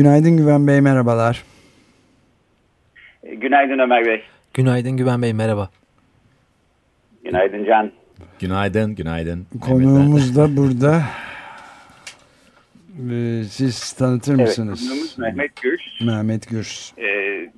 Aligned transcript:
Günaydın 0.00 0.36
Güven 0.36 0.66
Bey, 0.66 0.80
merhabalar. 0.80 1.44
Günaydın 3.22 3.78
Ömer 3.78 4.06
Bey. 4.06 4.22
Günaydın 4.54 4.96
Güven 4.96 5.22
Bey, 5.22 5.32
merhaba. 5.32 5.70
Günaydın 7.24 7.64
Can. 7.64 7.92
Günaydın, 8.38 8.94
günaydın. 8.94 9.46
Konuğumuz 9.60 10.36
da 10.36 10.56
burada. 10.56 11.02
Ee, 13.10 13.44
siz 13.44 13.92
tanıtır 13.92 14.34
evet, 14.34 14.46
mısınız? 14.46 14.88
Konuğumuz 14.88 15.18
Mehmet 15.18 15.62
Gürs. 15.62 16.00
Mehmet 16.00 16.48
Gürs. 16.48 16.98
Ee, 16.98 17.50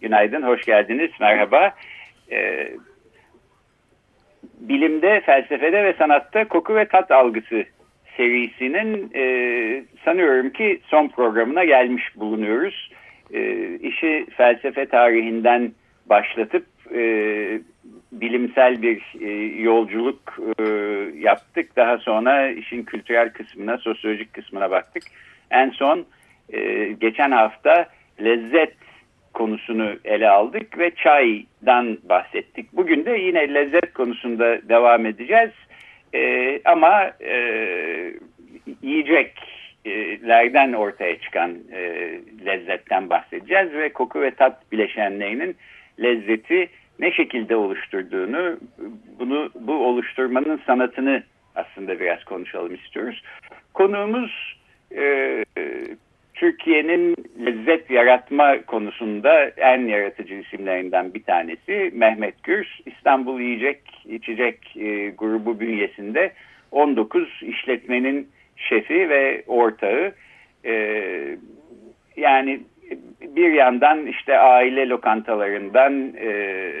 günaydın, 0.00 0.42
hoş 0.42 0.64
geldiniz, 0.64 1.10
merhaba. 1.20 1.74
Ee, 2.32 2.72
bilimde, 4.60 5.22
felsefede 5.26 5.84
ve 5.84 5.94
sanatta 5.98 6.48
koku 6.48 6.74
ve 6.74 6.88
tat 6.88 7.10
algısı 7.10 7.64
serisinin 8.20 9.10
e, 9.14 9.24
sanıyorum 10.04 10.50
ki 10.50 10.80
son 10.84 11.08
programına 11.08 11.64
gelmiş 11.64 12.04
bulunuyoruz. 12.16 12.90
E, 13.34 13.68
işi 13.74 14.26
felsefe 14.36 14.86
tarihinden 14.86 15.72
başlatıp 16.06 16.66
e, 16.94 17.02
bilimsel 18.12 18.82
bir 18.82 19.02
e, 19.20 19.30
yolculuk 19.62 20.38
e, 20.58 20.64
yaptık. 21.18 21.76
Daha 21.76 21.98
sonra 21.98 22.50
işin 22.50 22.82
kültürel 22.82 23.32
kısmına, 23.32 23.78
sosyolojik 23.78 24.34
kısmına 24.34 24.70
baktık. 24.70 25.02
En 25.50 25.70
son 25.70 26.04
e, 26.52 26.88
geçen 27.00 27.30
hafta 27.30 27.86
lezzet 28.24 28.74
konusunu 29.34 29.92
ele 30.04 30.28
aldık 30.28 30.78
ve 30.78 30.90
çaydan 30.90 31.98
bahsettik. 32.08 32.72
Bugün 32.72 33.04
de 33.04 33.10
yine 33.10 33.54
lezzet 33.54 33.92
konusunda 33.92 34.68
devam 34.68 35.06
edeceğiz. 35.06 35.50
E, 36.14 36.60
ama 36.64 37.12
e, 37.20 37.34
yiyeceklerden 38.82 40.72
ortaya 40.72 41.20
çıkan 41.20 41.58
e, 41.72 42.10
lezzetten 42.46 43.10
bahsedeceğiz 43.10 43.72
ve 43.72 43.92
koku 43.92 44.20
ve 44.20 44.30
tat 44.30 44.72
bileşenlerinin 44.72 45.56
lezzeti 46.02 46.68
ne 46.98 47.12
şekilde 47.12 47.56
oluşturduğunu, 47.56 48.58
bunu 49.18 49.50
bu 49.54 49.72
oluşturmanın 49.72 50.60
sanatını 50.66 51.22
aslında 51.54 52.00
biraz 52.00 52.24
konuşalım 52.24 52.74
istiyoruz. 52.74 53.22
Konuğumuz 53.74 54.56
e, 54.96 55.44
Türkiye'nin 56.40 57.16
lezzet 57.46 57.90
yaratma 57.90 58.62
konusunda 58.62 59.44
en 59.44 59.86
yaratıcı 59.86 60.34
isimlerinden 60.34 61.14
bir 61.14 61.22
tanesi 61.22 61.90
Mehmet 61.94 62.42
Gürs. 62.42 62.68
İstanbul 62.86 63.40
Yiyecek 63.40 63.80
İçecek 64.04 64.76
e, 64.76 65.10
grubu 65.10 65.60
bünyesinde 65.60 66.32
19 66.70 67.42
işletmenin 67.42 68.28
şefi 68.56 69.08
ve 69.08 69.42
ortağı. 69.46 70.12
E, 70.64 70.74
yani 72.16 72.60
bir 73.20 73.52
yandan 73.52 74.06
işte 74.06 74.38
aile 74.38 74.88
lokantalarından 74.88 76.14
e, 76.20 76.72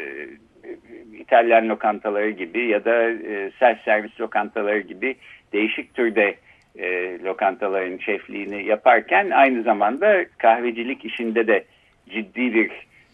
İtalyan 1.18 1.68
lokantaları 1.68 2.30
gibi 2.30 2.66
ya 2.66 2.84
da 2.84 3.10
e, 3.10 3.50
self 3.58 3.80
servis 3.84 4.20
lokantaları 4.20 4.80
gibi 4.80 5.16
değişik 5.52 5.94
türde 5.94 6.34
e, 6.78 7.18
lokantaların 7.18 7.98
şefliğini 7.98 8.64
yaparken 8.64 9.30
aynı 9.30 9.62
zamanda 9.62 10.24
kahvecilik 10.38 11.04
işinde 11.04 11.46
de 11.46 11.64
ciddi 12.08 12.54
bir 12.54 12.70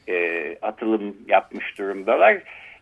e, 0.08 0.56
atılım 0.62 1.16
yapmış 1.28 1.78
durumdalar. 1.78 2.38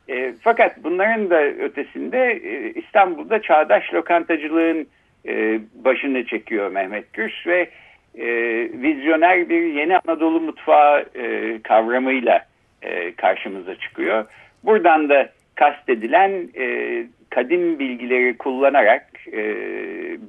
E, 0.09 0.35
fakat 0.41 0.85
bunların 0.85 1.31
da 1.31 1.43
ötesinde 1.43 2.33
e, 2.33 2.71
İstanbul'da 2.71 3.43
çağdaş 3.43 3.95
lokantacılığın 3.95 4.87
e, 5.27 5.61
başını 5.75 6.27
çekiyor 6.27 6.71
Mehmet 6.71 7.13
Gürs 7.13 7.47
ve 7.47 7.71
e, 8.19 8.27
vizyoner 8.73 9.49
bir 9.49 9.63
yeni 9.63 9.99
Anadolu 9.99 10.41
mutfağı 10.41 11.05
e, 11.15 11.59
kavramıyla 11.63 12.47
e, 12.83 13.15
karşımıza 13.15 13.75
çıkıyor. 13.75 14.25
Buradan 14.65 15.09
da 15.09 15.29
kastedilen 15.55 16.49
e, 16.57 17.07
kadim 17.35 17.79
bilgileri 17.79 18.39
kullanarak 18.39 19.07
e, 19.33 19.43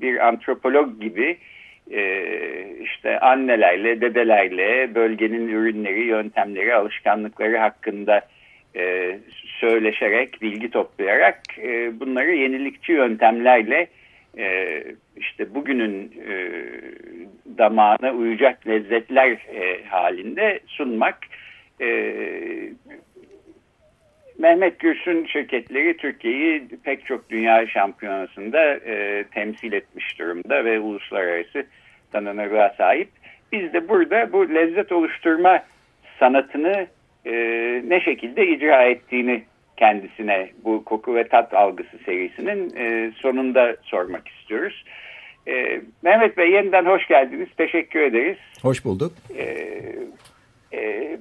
bir 0.01 0.27
antropolog 0.27 1.01
gibi 1.01 1.37
e, 1.91 2.01
işte 2.83 3.19
annelerle, 3.19 4.01
dedelerle 4.01 4.95
bölgenin 4.95 5.47
ürünleri, 5.47 6.03
yöntemleri, 6.03 6.75
alışkanlıkları 6.75 7.57
hakkında 7.57 8.21
e, 8.75 9.17
söyleşerek, 9.59 10.41
bilgi 10.41 10.71
toplayarak 10.71 11.41
e, 11.57 11.99
bunları 11.99 12.31
yenilikçi 12.31 12.91
yöntemlerle 12.91 13.87
e, 14.37 14.77
işte 15.17 15.55
bugünün 15.55 16.13
e, 16.27 16.33
damağına 17.57 18.11
uyacak 18.11 18.67
lezzetler 18.67 19.29
e, 19.31 19.83
halinde 19.85 20.59
sunmak. 20.67 21.17
E, 21.81 22.13
Mehmet 24.37 24.79
Gürs'ün 24.79 25.25
şirketleri 25.25 25.97
Türkiye'yi 25.97 26.67
pek 26.83 27.05
çok 27.05 27.29
dünya 27.29 27.67
şampiyonasında 27.67 28.73
e, 28.73 29.23
temsil 29.23 29.73
etmiş 29.73 30.19
durumda 30.19 30.65
ve 30.65 30.79
uluslararası 30.79 31.65
tanınırlığa 32.11 32.69
sahip. 32.77 33.09
Biz 33.51 33.73
de 33.73 33.89
burada 33.89 34.33
bu 34.33 34.49
lezzet 34.49 34.91
oluşturma 34.91 35.63
sanatını 36.19 36.87
e, 37.25 37.33
ne 37.87 38.01
şekilde 38.01 38.47
icra 38.47 38.83
ettiğini 38.83 39.43
kendisine 39.77 40.49
bu 40.63 40.83
koku 40.83 41.15
ve 41.15 41.27
tat 41.27 41.53
algısı 41.53 41.97
serisinin 42.05 42.75
e, 42.77 43.11
sonunda 43.15 43.75
sormak 43.83 44.27
istiyoruz. 44.27 44.85
E, 45.47 45.81
Mehmet 46.01 46.37
Bey 46.37 46.51
yeniden 46.51 46.85
hoş 46.85 47.07
geldiniz. 47.07 47.47
Teşekkür 47.57 47.99
ederiz. 47.99 48.37
Hoş 48.61 48.85
bulduk. 48.85 49.13
E, 49.37 49.45
e, 50.73 51.17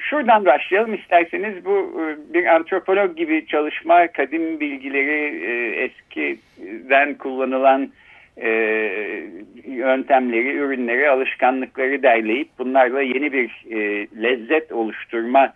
şuradan 0.00 0.44
başlayalım. 0.44 0.94
İsterseniz 0.94 1.64
bu 1.64 2.02
e, 2.02 2.34
bir 2.34 2.46
antropolog 2.46 3.16
gibi 3.16 3.46
çalışma 3.46 4.06
kadim 4.06 4.60
bilgileri 4.60 5.44
e, 5.44 5.84
eskiden 5.84 7.14
kullanılan 7.14 7.88
e, 8.36 8.50
yöntemleri, 9.64 10.52
ürünleri, 10.52 11.10
alışkanlıkları 11.10 12.02
derleyip 12.02 12.48
bunlarla 12.58 13.02
yeni 13.02 13.32
bir 13.32 13.50
lezzet 14.22 14.72
oluşturma 14.72 15.52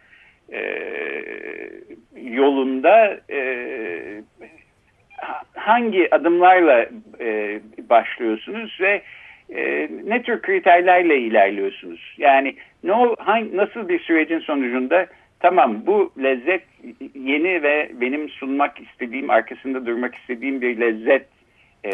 yolunda 2.22 3.20
hangi 5.54 6.14
adımlarla 6.14 6.86
başlıyorsunuz 7.88 8.78
ve 8.80 9.02
e, 9.56 9.88
ne 10.04 10.22
tür 10.22 10.42
kriterlerle 10.42 11.18
ilerliyorsunuz? 11.18 12.14
Yani 12.18 12.54
ne 12.84 12.92
hangi, 13.18 13.56
nasıl 13.56 13.88
bir 13.88 13.98
sürecin 14.00 14.38
sonucunda 14.38 15.06
tamam 15.40 15.86
bu 15.86 16.12
lezzet 16.22 16.62
yeni 17.14 17.62
ve 17.62 17.90
benim 18.00 18.28
sunmak 18.28 18.80
istediğim, 18.80 19.30
arkasında 19.30 19.86
durmak 19.86 20.14
istediğim 20.14 20.60
bir 20.60 20.80
lezzet 20.80 21.26
e, 21.84 21.92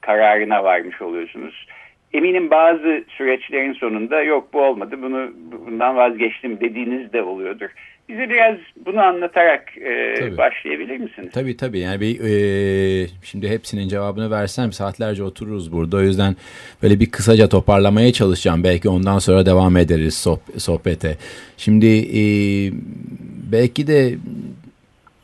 kararına 0.00 0.64
varmış 0.64 1.02
oluyorsunuz. 1.02 1.66
Eminim 2.12 2.50
bazı 2.50 3.04
süreçlerin 3.08 3.72
sonunda 3.72 4.22
yok 4.22 4.48
bu 4.52 4.62
olmadı 4.62 5.02
bunu 5.02 5.30
bundan 5.66 5.96
vazgeçtim 5.96 6.60
dediğiniz 6.60 7.12
de 7.12 7.22
oluyordur. 7.22 7.70
Bize 8.08 8.28
biraz 8.30 8.56
bunu 8.86 9.00
anlatarak 9.00 9.78
e, 9.78 10.36
başlayabilir 10.38 10.96
misiniz? 10.96 11.28
Tabii 11.32 11.56
tabii. 11.56 11.78
Yani 11.78 12.00
bir, 12.00 12.20
e, 12.20 13.06
şimdi 13.22 13.48
hepsinin 13.48 13.88
cevabını 13.88 14.30
versem 14.30 14.72
saatlerce 14.72 15.22
otururuz 15.22 15.72
burada. 15.72 15.96
O 15.96 16.00
yüzden 16.00 16.36
böyle 16.82 17.00
bir 17.00 17.10
kısaca 17.10 17.48
toparlamaya 17.48 18.12
çalışacağım. 18.12 18.64
Belki 18.64 18.88
ondan 18.88 19.18
sonra 19.18 19.46
devam 19.46 19.76
ederiz 19.76 20.14
soh 20.16 20.38
sohbete. 20.58 21.16
Şimdi 21.56 21.86
e, 21.86 22.22
belki 23.52 23.86
de 23.86 24.14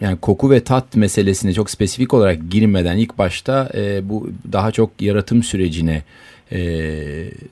yani 0.01 0.19
koku 0.21 0.51
ve 0.51 0.65
tat 0.65 0.97
meselesine 0.97 1.53
çok 1.53 1.71
spesifik 1.71 2.15
olarak 2.15 2.39
girmeden 2.51 2.97
ilk 2.97 3.19
başta 3.19 3.71
e, 3.75 4.09
bu 4.09 4.31
daha 4.53 4.73
çok 4.73 5.03
yaratım 5.03 5.43
sürecine 5.43 6.03
e, 6.53 6.61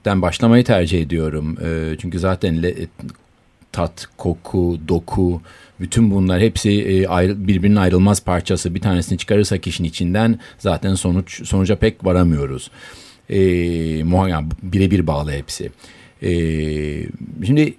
den 0.04 0.22
başlamayı 0.22 0.64
tercih 0.64 1.02
ediyorum. 1.02 1.58
E, 1.64 1.96
çünkü 1.98 2.18
zaten 2.18 2.62
le, 2.62 2.74
tat, 3.72 4.08
koku, 4.16 4.78
doku, 4.88 5.40
bütün 5.80 6.10
bunlar 6.10 6.40
hepsi 6.40 6.70
e, 6.70 7.48
birbirinin 7.48 7.76
ayrılmaz 7.76 8.24
parçası. 8.24 8.74
Bir 8.74 8.80
tanesini 8.80 9.18
çıkarırsak 9.18 9.66
işin 9.66 9.84
içinden 9.84 10.38
zaten 10.58 10.94
sonuç 10.94 11.48
sonuca 11.48 11.76
pek 11.76 12.04
varamıyoruz. 12.04 12.70
E, 13.30 13.40
birebir 14.62 15.06
bağlı 15.06 15.32
hepsi. 15.32 15.70
E, 16.22 16.30
şimdi 17.46 17.74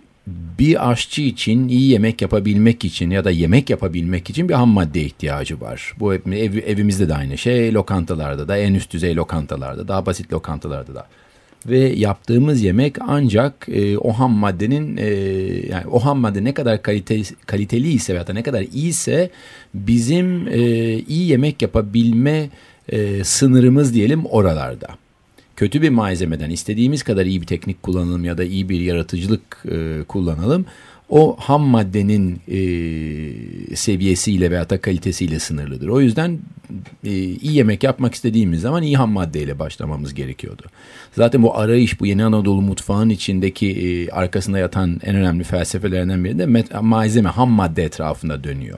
bir 0.59 0.91
aşçı 0.91 1.21
için 1.21 1.67
iyi 1.67 1.89
yemek 1.91 2.21
yapabilmek 2.21 2.85
için 2.85 3.09
ya 3.09 3.25
da 3.25 3.31
yemek 3.31 3.69
yapabilmek 3.69 4.29
için 4.29 4.49
bir 4.49 4.53
ham 4.53 4.69
madde 4.69 5.01
ihtiyacı 5.01 5.61
var. 5.61 5.93
Bu 5.99 6.13
ev, 6.13 6.57
evimizde 6.65 7.09
de 7.09 7.15
aynı 7.15 7.37
şey, 7.37 7.73
lokantalarda 7.73 8.47
da, 8.47 8.57
en 8.57 8.73
üst 8.73 8.93
düzey 8.93 9.15
lokantalarda, 9.15 9.87
daha 9.87 10.05
basit 10.05 10.33
lokantalarda 10.33 10.95
da. 10.95 11.07
Ve 11.65 11.79
yaptığımız 11.79 12.63
yemek 12.63 12.95
ancak 13.01 13.67
e, 13.69 13.97
o 13.97 14.13
ham 14.13 14.31
maddenin 14.31 14.97
e, 14.97 15.05
yani 15.69 15.87
o 15.91 15.99
ham 15.99 16.19
madde 16.19 16.43
ne 16.43 16.53
kadar 16.53 16.81
kalite, 16.81 17.21
kaliteli 17.45 17.89
ise 17.89 18.13
veya 18.13 18.25
ne 18.33 18.43
kadar 18.43 18.61
iyiyse 18.61 19.29
bizim 19.73 20.47
e, 20.47 20.59
iyi 20.99 21.29
yemek 21.29 21.61
yapabilme 21.61 22.49
e, 22.89 23.23
sınırımız 23.23 23.93
diyelim 23.93 24.25
oralarda 24.25 24.87
kötü 25.55 25.81
bir 25.81 25.89
malzemeden 25.89 26.49
istediğimiz 26.49 27.03
kadar 27.03 27.25
iyi 27.25 27.41
bir 27.41 27.47
teknik 27.47 27.83
kullanalım 27.83 28.25
ya 28.25 28.37
da 28.37 28.43
iyi 28.43 28.69
bir 28.69 28.79
yaratıcılık 28.79 29.65
e, 29.71 30.03
kullanalım. 30.07 30.65
O 31.11 31.35
ham 31.39 31.61
maddenin 31.61 32.41
e, 32.47 33.75
seviyesiyle 33.75 34.51
veya 34.51 34.69
da 34.69 34.81
kalitesiyle 34.81 35.39
sınırlıdır. 35.39 35.87
O 35.87 36.01
yüzden 36.01 36.39
e, 37.05 37.11
iyi 37.13 37.53
yemek 37.53 37.83
yapmak 37.83 38.13
istediğimiz 38.13 38.61
zaman 38.61 38.83
iyi 38.83 38.97
ham 38.97 39.11
maddeyle 39.11 39.59
başlamamız 39.59 40.13
gerekiyordu. 40.13 40.63
Zaten 41.15 41.43
bu 41.43 41.57
arayış, 41.57 41.99
bu 41.99 42.05
yeni 42.05 42.23
Anadolu 42.23 42.61
mutfağın 42.61 43.09
içindeki 43.09 43.71
e, 43.71 44.09
arkasında 44.11 44.59
yatan 44.59 45.01
en 45.03 45.15
önemli 45.15 45.43
felsefelerinden 45.43 46.23
biri 46.23 46.39
de 46.39 46.63
malzeme, 46.81 47.29
ham 47.29 47.49
madde 47.49 47.83
etrafında 47.83 48.43
dönüyor. 48.43 48.77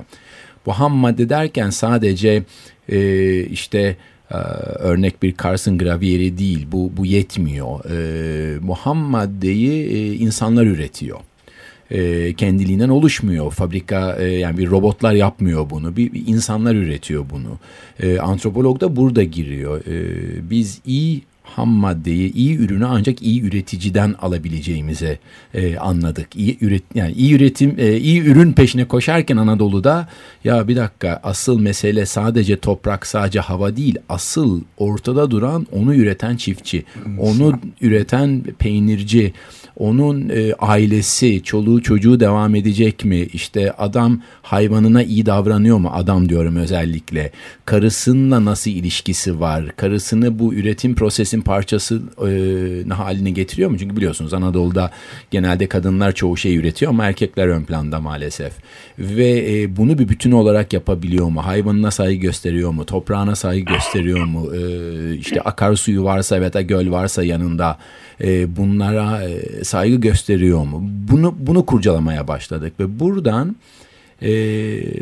Bu 0.65 0.74
ham 0.74 0.95
madde 0.95 1.29
derken 1.29 1.69
sadece 1.69 2.44
e, 2.89 3.39
işte 3.44 3.97
ee, 4.33 4.38
örnek 4.79 5.24
bir 5.24 5.36
Carson 5.44 5.77
Gravieri 5.77 6.38
değil. 6.38 6.68
Bu, 6.71 6.91
bu 6.97 7.06
yetmiyor. 7.06 7.86
E, 7.91 8.68
bu 8.68 8.75
ham 8.75 8.97
maddeyi 8.97 9.88
e, 9.88 10.13
insanlar 10.13 10.65
üretiyor. 10.65 11.19
E, 11.91 12.33
kendiliğinden 12.33 12.89
oluşmuyor. 12.89 13.51
Fabrika 13.51 14.15
e, 14.19 14.24
yani 14.24 14.57
bir 14.57 14.69
robotlar 14.69 15.13
yapmıyor 15.13 15.69
bunu. 15.69 15.95
Bir, 15.95 16.13
bir 16.13 16.27
insanlar 16.27 16.75
üretiyor 16.75 17.25
bunu. 17.30 17.57
E, 18.00 18.19
antropolog 18.19 18.81
da 18.81 18.95
burada 18.95 19.24
giriyor. 19.24 19.81
E, 19.85 20.50
biz 20.50 20.81
iyi 20.85 21.21
ham 21.44 21.69
maddeyi, 21.69 22.33
iyi 22.33 22.57
ürünü 22.57 22.85
ancak 22.85 23.21
iyi 23.21 23.44
üreticiden 23.44 24.15
alabileceğimizi 24.21 25.19
e, 25.53 25.77
anladık. 25.77 26.35
İyi 26.35 26.57
üret 26.62 26.83
yani 26.95 27.12
iyi 27.12 27.35
üretim, 27.35 27.75
e, 27.77 27.97
iyi 27.97 28.21
ürün 28.21 28.53
peşine 28.53 28.86
koşarken 28.86 29.38
Anadolu'da 29.38 30.07
ya 30.44 30.68
bir 30.68 30.75
dakika 30.75 31.19
asıl 31.24 31.59
mesele 31.59 32.06
sadece 32.06 32.57
toprak, 32.57 33.07
sadece 33.07 33.39
hava 33.39 33.75
değil. 33.75 33.95
Asıl 34.09 34.62
ortada 34.77 35.31
duran 35.31 35.68
onu 35.71 35.95
üreten 35.95 36.38
çiftçi, 36.38 36.83
onu 37.19 37.59
üreten 37.81 38.44
peynirci, 38.59 39.33
onun 39.77 40.29
e, 40.29 40.53
ailesi, 40.59 41.43
çoluğu 41.43 41.81
çocuğu 41.81 42.19
devam 42.19 42.55
edecek 42.55 43.05
mi? 43.05 43.19
İşte 43.19 43.71
adam 43.71 44.21
hayvanına 44.41 45.03
iyi 45.03 45.25
davranıyor 45.25 45.77
mu? 45.77 45.89
Adam 45.93 46.29
diyorum 46.29 46.55
özellikle. 46.55 47.31
Karısınınla 47.65 48.45
nasıl 48.45 48.71
ilişkisi 48.71 49.39
var? 49.39 49.75
Karısını 49.75 50.39
bu 50.39 50.53
üretim 50.53 50.95
prosesin 50.95 51.41
parçası 51.41 52.01
e, 52.27 52.93
haline 52.93 53.31
getiriyor 53.31 53.69
mu? 53.69 53.77
Çünkü 53.77 53.97
biliyorsunuz 53.97 54.33
Anadolu'da 54.33 54.91
genelde 55.31 55.67
kadınlar 55.67 56.11
çoğu 56.11 56.37
şey 56.37 56.55
üretiyor 56.55 56.91
ama 56.91 57.05
erkekler 57.05 57.47
ön 57.47 57.63
planda 57.63 57.99
maalesef. 57.99 58.53
Ve 58.99 59.61
e, 59.61 59.77
bunu 59.77 59.99
bir 59.99 60.09
bütün 60.09 60.31
olarak 60.31 60.73
yapabiliyor 60.73 61.29
mu? 61.29 61.45
Hayvanına 61.45 61.91
saygı 61.91 62.21
gösteriyor 62.21 62.71
mu? 62.71 62.85
Toprağına 62.85 63.35
saygı 63.35 63.73
gösteriyor 63.73 64.25
mu? 64.25 64.55
E, 64.55 65.15
işte 65.15 65.41
akarsuyu 65.41 66.03
varsa 66.03 66.41
veya 66.41 66.61
göl 66.61 66.91
varsa 66.91 67.23
yanında 67.23 67.77
e, 68.21 68.55
bunlara 68.55 69.23
e, 69.23 69.63
saygı 69.73 69.95
gösteriyor 69.95 70.63
mu? 70.65 70.89
Bunu 71.11 71.35
bunu 71.39 71.65
kurcalamaya 71.65 72.27
başladık 72.27 72.73
ve 72.79 72.99
buradan 72.99 73.55
e, 74.21 74.31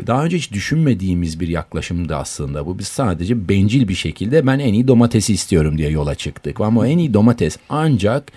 daha 0.06 0.24
önce 0.24 0.36
hiç 0.36 0.52
düşünmediğimiz 0.52 1.40
bir 1.40 1.48
yaklaşımdı 1.48 2.16
aslında 2.16 2.66
bu. 2.66 2.78
Biz 2.78 2.86
sadece 2.86 3.48
bencil 3.48 3.88
bir 3.88 3.94
şekilde 3.94 4.46
ben 4.46 4.58
en 4.58 4.72
iyi 4.72 4.88
domatesi 4.88 5.34
istiyorum 5.34 5.78
diye 5.78 5.90
yola 5.90 6.14
çıktık. 6.14 6.60
Ama 6.60 6.88
en 6.88 6.98
iyi 6.98 7.14
domates 7.14 7.58
ancak 7.68 8.32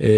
e, 0.00 0.08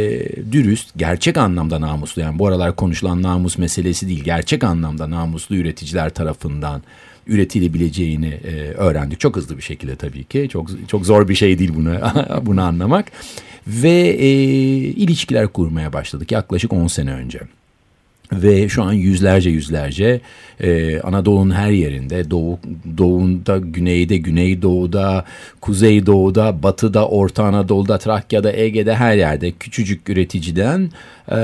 dürüst, 0.53 0.91
gerçek 0.97 1.37
anlamda 1.37 1.81
namuslu 1.81 2.23
yani 2.23 2.39
bu 2.39 2.47
aralar 2.47 2.77
konuşulan 2.77 3.23
namus 3.23 3.59
meselesi 3.59 4.09
değil, 4.09 4.25
gerçek 4.25 4.65
anlamda 4.65 5.11
namuslu 5.11 5.57
üreticiler 5.57 6.11
tarafından 6.11 6.83
üretilebileceğini 7.27 8.29
e, 8.29 8.53
öğrendik. 8.71 9.21
Çok 9.21 9.37
hızlı 9.37 9.57
bir 9.57 9.63
şekilde 9.63 9.97
tabii 9.97 10.25
ki. 10.25 10.49
Çok 10.53 10.89
çok 10.89 11.07
zor 11.07 11.29
bir 11.29 11.35
şey 11.35 11.59
değil 11.59 11.73
bunu 11.75 11.99
bunu 12.47 12.63
anlamak 12.63 13.13
ve 13.67 14.17
e, 14.19 14.29
ilişkiler 14.77 15.49
kurmaya 15.49 15.93
başladık 15.93 16.33
yaklaşık 16.33 16.73
10 16.73 16.87
sene 16.87 17.13
önce. 17.13 17.41
Ve 18.33 18.69
şu 18.69 18.83
an 18.83 18.93
yüzlerce 18.93 19.51
yüzlerce 19.51 20.21
e, 20.61 21.01
Anadolu'nun 21.01 21.55
her 21.55 21.71
yerinde 21.71 22.31
doğu, 22.31 22.59
doğunda, 22.99 23.59
güneyde, 23.59 24.17
güneydoğuda, 24.17 25.25
kuzeydoğuda, 25.61 26.63
batıda, 26.63 27.09
Orta 27.09 27.45
Anadolu'da, 27.45 27.99
Trakya'da, 27.99 28.53
Ege'de 28.53 28.95
her 28.95 29.17
yerde 29.17 29.51
küçücük 29.51 30.09
üreticiden 30.09 30.91
e, 31.31 31.37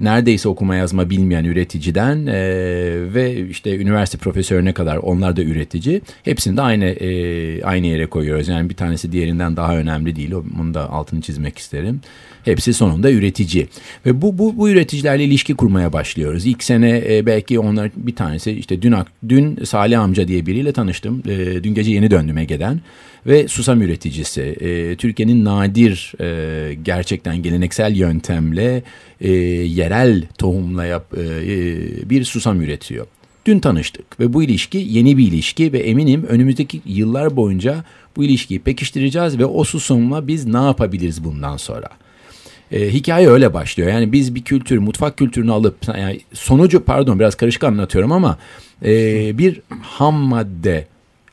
neredeyse 0.00 0.48
okuma 0.48 0.76
yazma 0.76 1.10
bilmeyen 1.10 1.44
üreticiden 1.44 2.26
e, 2.26 2.34
ve 3.14 3.48
işte 3.48 3.76
üniversite 3.76 4.18
profesörüne 4.18 4.72
kadar 4.72 4.96
onlar 4.96 5.36
da 5.36 5.42
üretici. 5.42 6.00
Hepsini 6.22 6.56
de 6.56 6.62
aynı 6.62 6.84
e, 6.84 7.62
aynı 7.62 7.86
yere 7.86 8.06
koyuyoruz. 8.06 8.48
Yani 8.48 8.70
bir 8.70 8.74
tanesi 8.74 9.12
diğerinden 9.12 9.56
daha 9.56 9.76
önemli 9.76 10.16
değil. 10.16 10.32
Onu 10.60 10.74
da 10.74 10.90
altını 10.90 11.20
çizmek 11.20 11.58
isterim. 11.58 12.00
Hepsi 12.44 12.74
sonunda 12.74 13.10
üretici. 13.10 13.68
Ve 14.06 14.22
bu, 14.22 14.38
bu, 14.38 14.56
bu 14.56 14.70
üreticilerle 14.70 15.24
ilişki 15.24 15.54
kurmaya 15.54 15.92
başlıyoruz. 15.92 16.46
İlk 16.46 16.64
sene 16.64 17.02
e, 17.08 17.26
belki 17.26 17.58
onlar 17.58 17.90
bir 17.96 18.14
tanesi 18.14 18.52
işte 18.52 18.82
dün 18.82 18.94
dün 19.28 19.64
Salih 19.64 20.00
amca 20.00 20.28
diye 20.28 20.46
biriyle 20.46 20.72
tanıştım. 20.72 21.22
E, 21.28 21.64
dün 21.64 21.74
gece 21.74 21.90
yeni 21.90 22.10
döndüm 22.10 22.38
Ege'den 22.38 22.80
ve 23.26 23.48
susam 23.48 23.82
üreticisi. 23.82 24.42
E, 24.42 24.96
Türkiye'nin 24.96 25.44
nadir 25.44 26.12
e, 26.20 26.74
gerçekten 26.74 27.42
geleneksel 27.42 27.96
yöntemle 27.96 28.82
e, 29.20 29.30
yerel 29.30 30.22
tohumla 30.38 30.84
yap, 30.84 31.14
e, 31.16 31.22
e 31.22 32.10
bir 32.10 32.24
susam 32.24 32.62
üretiyor. 32.62 33.06
Dün 33.46 33.58
tanıştık 33.58 34.20
ve 34.20 34.32
bu 34.32 34.42
ilişki 34.42 34.78
yeni 34.78 35.16
bir 35.16 35.28
ilişki 35.28 35.72
ve 35.72 35.78
eminim 35.78 36.24
önümüzdeki 36.28 36.80
yıllar 36.86 37.36
boyunca 37.36 37.84
bu 38.16 38.24
ilişkiyi 38.24 38.60
pekiştireceğiz 38.60 39.38
ve 39.38 39.46
o 39.46 39.64
susamla 39.64 40.26
biz 40.26 40.46
ne 40.46 40.56
yapabiliriz 40.56 41.24
bundan 41.24 41.56
sonra? 41.56 41.88
E, 42.72 42.92
hikaye 42.92 43.28
öyle 43.28 43.54
başlıyor. 43.54 43.90
Yani 43.90 44.12
biz 44.12 44.34
bir 44.34 44.42
kültür, 44.42 44.78
mutfak 44.78 45.16
kültürünü 45.16 45.52
alıp 45.52 45.76
yani 45.98 46.20
sonucu 46.32 46.84
pardon 46.84 47.18
biraz 47.18 47.34
karışık 47.34 47.64
anlatıyorum 47.64 48.12
ama 48.12 48.38
e, 48.84 49.38
bir 49.38 49.60
ham 49.82 50.14
madde 50.14 50.86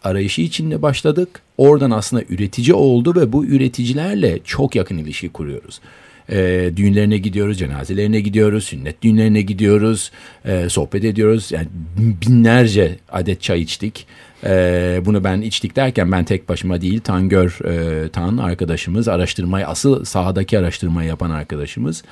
arayışı 0.03 0.41
içinde 0.41 0.81
başladık. 0.81 1.41
Oradan 1.58 1.91
aslında 1.91 2.24
üretici 2.29 2.74
oldu 2.74 3.15
ve 3.15 3.34
bu 3.34 3.46
üreticilerle 3.46 4.39
çok 4.43 4.75
yakın 4.75 4.98
ilişki 4.98 5.29
kuruyoruz. 5.29 5.81
E, 6.29 6.72
düğünlerine 6.75 7.17
gidiyoruz, 7.17 7.60
cenazelerine 7.60 8.22
gidiyoruz, 8.22 8.63
sünnet 8.63 9.01
düğünlerine 9.01 9.41
gidiyoruz, 9.41 10.12
e, 10.46 10.70
sohbet 10.70 11.03
ediyoruz. 11.03 11.51
Yani 11.51 11.67
binlerce 11.98 12.96
adet 13.12 13.41
çay 13.41 13.62
içtik. 13.62 14.08
E, 14.43 15.01
bunu 15.05 15.24
ben 15.24 15.41
içtik 15.41 15.75
derken 15.75 16.12
ben 16.12 16.24
tek 16.24 16.50
başıma 16.50 16.81
değil 16.81 17.00
Tangör 17.00 17.60
e, 17.65 18.10
Tan 18.10 18.38
arkadaşımız 18.38 19.08
araştırmayı 19.08 19.67
asıl 19.67 20.05
sahadaki 20.05 20.60
araştırmayı 20.60 21.10
yapan 21.10 21.29
arkadaşımız. 21.29 22.03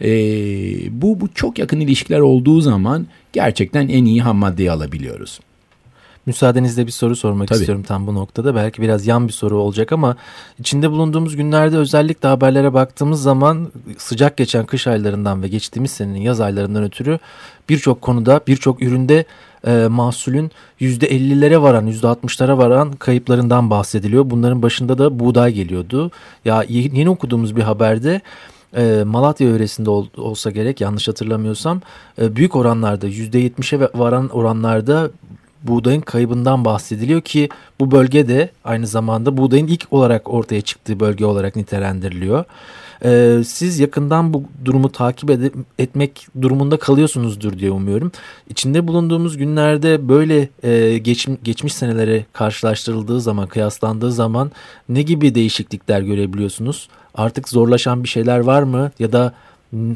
E, 0.00 0.10
bu, 1.02 1.20
bu 1.20 1.28
çok 1.34 1.58
yakın 1.58 1.80
ilişkiler 1.80 2.20
olduğu 2.20 2.60
zaman 2.60 3.06
gerçekten 3.32 3.88
en 3.88 4.04
iyi 4.04 4.22
ham 4.22 4.36
maddeyi 4.36 4.70
alabiliyoruz. 4.70 5.40
Müsaadenizle 6.26 6.86
bir 6.86 6.92
soru 6.92 7.16
sormak 7.16 7.48
Tabii. 7.48 7.58
istiyorum 7.58 7.82
tam 7.82 8.06
bu 8.06 8.14
noktada. 8.14 8.54
Belki 8.54 8.82
biraz 8.82 9.06
yan 9.06 9.28
bir 9.28 9.32
soru 9.32 9.58
olacak 9.58 9.92
ama 9.92 10.16
içinde 10.58 10.90
bulunduğumuz 10.90 11.36
günlerde 11.36 11.76
özellikle 11.76 12.28
haberlere 12.28 12.74
baktığımız 12.74 13.22
zaman 13.22 13.72
sıcak 13.98 14.36
geçen 14.36 14.66
kış 14.66 14.86
aylarından 14.86 15.42
ve 15.42 15.48
geçtiğimiz 15.48 15.90
senenin 15.90 16.20
yaz 16.20 16.40
aylarından 16.40 16.84
ötürü 16.84 17.18
birçok 17.68 18.02
konuda 18.02 18.40
birçok 18.46 18.82
üründe 18.82 19.24
e, 19.66 19.86
mahsulün 19.90 20.50
%50'lere 20.80 21.62
varan 21.62 21.86
%60'lara 21.86 22.58
varan 22.58 22.92
kayıplarından 22.92 23.70
bahsediliyor. 23.70 24.30
Bunların 24.30 24.62
başında 24.62 24.98
da 24.98 25.20
buğday 25.20 25.52
geliyordu. 25.52 26.10
Ya 26.44 26.64
yeni 26.68 27.10
okuduğumuz 27.10 27.56
bir 27.56 27.62
haberde 27.62 28.20
e, 28.76 29.02
Malatya 29.06 29.48
yöresinde 29.48 29.90
ol, 29.90 30.06
olsa 30.16 30.50
gerek 30.50 30.80
yanlış 30.80 31.08
hatırlamıyorsam 31.08 31.80
e, 32.20 32.36
büyük 32.36 32.56
oranlarda 32.56 33.08
%70'e 33.08 33.88
varan 33.94 34.28
oranlarda 34.28 35.10
buğdayın 35.62 36.00
kaybından 36.00 36.64
bahsediliyor 36.64 37.20
ki 37.20 37.48
bu 37.80 37.90
bölge 37.90 38.28
de 38.28 38.50
aynı 38.64 38.86
zamanda 38.86 39.36
buğdayın 39.36 39.66
ilk 39.66 39.86
olarak 39.90 40.30
ortaya 40.34 40.60
çıktığı 40.60 41.00
bölge 41.00 41.24
olarak 41.24 41.56
nitelendiriliyor. 41.56 42.44
E, 43.04 43.42
siz 43.44 43.78
yakından 43.78 44.34
bu 44.34 44.44
durumu 44.64 44.92
takip 44.92 45.30
ed 45.30 45.54
etmek 45.78 46.26
durumunda 46.42 46.76
kalıyorsunuzdur 46.76 47.58
diye 47.58 47.70
umuyorum. 47.70 48.12
İçinde 48.48 48.88
bulunduğumuz 48.88 49.36
günlerde 49.36 50.08
böyle 50.08 50.48
e, 50.62 50.98
geç, 50.98 51.28
geçmiş 51.42 51.74
senelere 51.74 52.26
karşılaştırıldığı 52.32 53.20
zaman, 53.20 53.46
kıyaslandığı 53.46 54.12
zaman 54.12 54.50
ne 54.88 55.02
gibi 55.02 55.34
değişiklikler 55.34 56.00
görebiliyorsunuz? 56.00 56.88
Artık 57.14 57.48
zorlaşan 57.48 58.04
bir 58.04 58.08
şeyler 58.08 58.38
var 58.38 58.62
mı 58.62 58.90
ya 58.98 59.12
da 59.12 59.34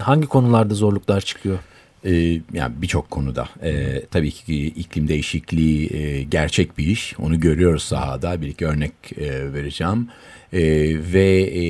hangi 0.00 0.26
konularda 0.26 0.74
zorluklar 0.74 1.20
çıkıyor? 1.20 1.58
Ee, 2.04 2.40
yani 2.52 2.74
birçok 2.82 3.10
konuda. 3.10 3.48
Ee, 3.62 4.02
tabii 4.10 4.30
ki 4.30 4.66
iklim 4.66 5.08
değişikliği 5.08 5.96
e, 5.96 6.22
gerçek 6.22 6.78
bir 6.78 6.86
iş. 6.86 7.14
Onu 7.18 7.40
görüyoruz 7.40 7.82
sahada. 7.82 8.40
Bir 8.40 8.48
iki 8.48 8.66
örnek 8.66 8.92
e, 9.16 9.52
vereceğim. 9.52 10.08
E, 10.52 10.60
ve 11.12 11.40
e, 11.40 11.64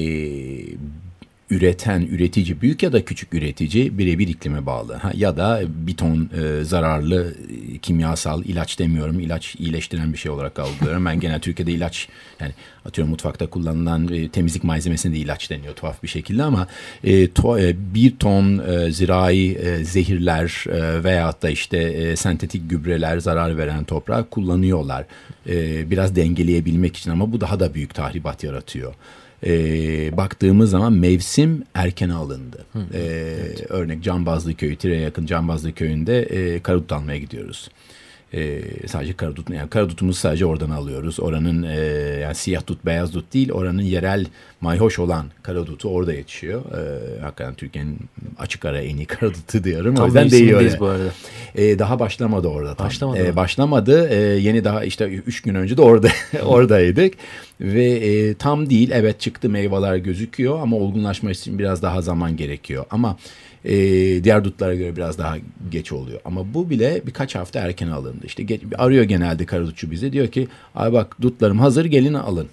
üreten 1.51 2.03
üretici 2.03 2.61
büyük 2.61 2.83
ya 2.83 2.93
da 2.93 3.05
küçük 3.05 3.35
üretici 3.35 3.99
birebir 3.99 4.29
iklime 4.29 4.67
bağlı. 4.67 4.95
Ha, 4.95 5.13
ya 5.15 5.37
da 5.37 5.63
bir 5.69 5.97
ton 5.97 6.31
e, 6.43 6.65
zararlı 6.65 7.35
e, 7.75 7.79
kimyasal 7.79 8.45
ilaç 8.45 8.79
demiyorum. 8.79 9.21
ilaç 9.21 9.57
iyileştiren 9.59 10.13
bir 10.13 10.19
şey 10.19 10.31
olarak 10.31 10.59
algılıyorum. 10.59 11.05
Ben 11.05 11.21
genel 11.21 11.41
Türkiye'de 11.41 11.73
ilaç 11.73 12.09
yani 12.41 12.53
atıyorum 12.85 13.11
mutfakta 13.11 13.47
kullanılan 13.47 14.09
e, 14.09 14.29
temizlik 14.29 14.65
malzemesine 14.65 15.13
de 15.13 15.19
ilaç 15.19 15.51
deniyor 15.51 15.75
tuhaf 15.75 16.03
bir 16.03 16.09
şekilde 16.09 16.43
ama 16.43 16.67
e, 17.05 17.31
to, 17.31 17.59
e, 17.59 17.77
bir 17.95 18.17
ton 18.17 18.59
e, 18.59 18.93
zirai 18.93 19.53
e, 19.53 19.85
zehirler 19.85 20.65
e, 20.69 21.05
veyahut 21.05 21.43
da 21.43 21.51
işte 21.51 21.79
e, 21.79 22.17
sentetik 22.17 22.71
gübreler 22.71 23.19
zarar 23.19 23.59
veren 23.59 23.85
toprağı 23.85 24.31
kullanıyorlar. 24.31 25.07
E, 25.49 25.91
biraz 25.91 26.17
dengeleyebilmek 26.17 26.97
için 26.97 27.11
ama 27.11 27.33
bu 27.33 27.41
daha 27.41 27.61
da 27.61 27.75
büyük 27.75 27.95
tahribat 27.95 28.45
yaratıyor 28.45 28.95
e, 29.47 30.17
baktığımız 30.17 30.71
zaman 30.71 30.93
mevsim 30.93 31.63
erken 31.75 32.11
alındı. 32.11 32.65
Hı, 32.73 32.79
e, 32.79 32.99
evet. 32.99 33.67
Örnek 33.69 34.03
Cambazlı 34.03 34.55
Köyü, 34.55 34.77
Tire'ye 34.77 35.01
yakın 35.01 35.27
Cambazlı 35.27 35.73
Köyü'nde 35.73 36.23
e, 36.23 36.61
karadut 36.63 36.93
almaya 36.93 37.19
gidiyoruz. 37.19 37.69
E, 38.35 38.63
sadece 38.87 39.13
karadut, 39.13 39.51
yani 39.51 39.71
karadutumuzu 39.71 40.19
sadece 40.19 40.47
oradan 40.47 40.71
alıyoruz. 40.71 41.21
Oranın 41.21 41.63
e, 41.63 41.77
yani 42.21 42.35
siyah 42.35 42.67
dut, 42.67 42.87
beyaz 42.87 43.15
dut 43.15 43.35
değil, 43.35 43.53
oranın 43.53 43.83
yerel 43.83 44.27
mayhoş 44.67 44.99
olan 44.99 45.27
karadutu 45.43 45.89
orada 45.89 46.13
yetişiyor. 46.13 46.61
E, 46.61 47.21
hakikaten 47.21 47.55
Türkiye'nin 47.55 47.99
açık 48.39 48.65
ara 48.65 48.81
en 48.81 48.97
iyi 48.97 49.07
karadutu 49.17 49.65
diyorum. 49.65 49.95
Tam 49.95 50.05
o 50.05 50.07
yüzden 50.07 50.31
değiyor. 50.31 50.81
bu 50.81 50.87
arada. 50.87 51.11
E, 51.55 51.79
daha 51.79 51.99
başlamadı 51.99 52.49
orada. 52.49 52.75
Tam. 52.75 52.87
Başlamadı. 52.87 53.27
E, 53.27 53.37
başlamadı. 53.37 54.09
E, 54.09 54.17
yeni 54.17 54.65
daha 54.65 54.85
işte 54.85 55.05
üç 55.05 55.43
gün 55.43 55.55
önce 55.55 55.77
de 55.77 55.83
orada 55.83 56.09
oradaydık. 56.45 57.15
Ve 57.61 57.85
e, 57.85 58.35
tam 58.35 58.71
değil 58.71 58.91
evet 58.93 59.21
çıktı 59.21 59.49
meyveler 59.49 59.97
gözüküyor 59.97 60.61
ama 60.61 60.77
olgunlaşması 60.77 61.41
için 61.41 61.59
biraz 61.59 61.83
daha 61.83 62.03
zaman 62.03 62.37
gerekiyor. 62.37 62.85
Ama 62.91 63.17
e, 63.65 63.75
diğer 64.25 64.45
dutlara 64.45 64.75
göre 64.75 64.97
biraz 64.97 65.19
daha 65.19 65.37
geç 65.71 65.93
oluyor. 65.93 66.21
Ama 66.25 66.55
bu 66.55 66.71
bile 66.71 67.03
birkaç 67.07 67.35
hafta 67.35 67.61
erken 67.61 67.89
alındı. 67.89 68.27
İşte 68.27 68.43
geç, 68.43 68.63
arıyor 68.79 69.05
genelde 69.05 69.47
karadutçu 69.47 69.91
bize 69.91 70.13
diyor 70.13 70.27
ki 70.27 70.49
ay 70.75 70.93
bak 70.93 71.17
dutlarım 71.23 71.59
hazır 71.59 71.85
gelin 71.85 72.15
alın. 72.15 72.49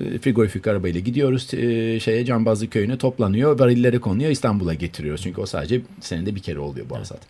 E, 0.00 0.18
frigorifik 0.18 0.66
arabayla 0.66 1.00
gidiyoruz 1.00 1.54
e, 1.54 2.00
şeye 2.00 2.24
Cambazlı 2.24 2.70
köyüne 2.70 2.98
toplanıyor 2.98 3.58
varillere 3.58 3.98
konuyor 3.98 4.30
İstanbul'a 4.30 4.74
getiriyoruz. 4.74 5.22
Çünkü 5.22 5.40
o 5.40 5.46
sadece 5.46 5.80
senede 6.00 6.34
bir 6.34 6.40
kere 6.40 6.58
oluyor 6.58 6.86
bu 6.90 6.98
hasat. 6.98 7.20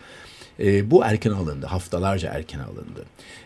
E, 0.61 0.90
bu 0.90 1.04
erken 1.04 1.31
alındı. 1.31 1.66
Haftalarca 1.66 2.31
erken 2.31 2.59
alındı. 2.59 3.04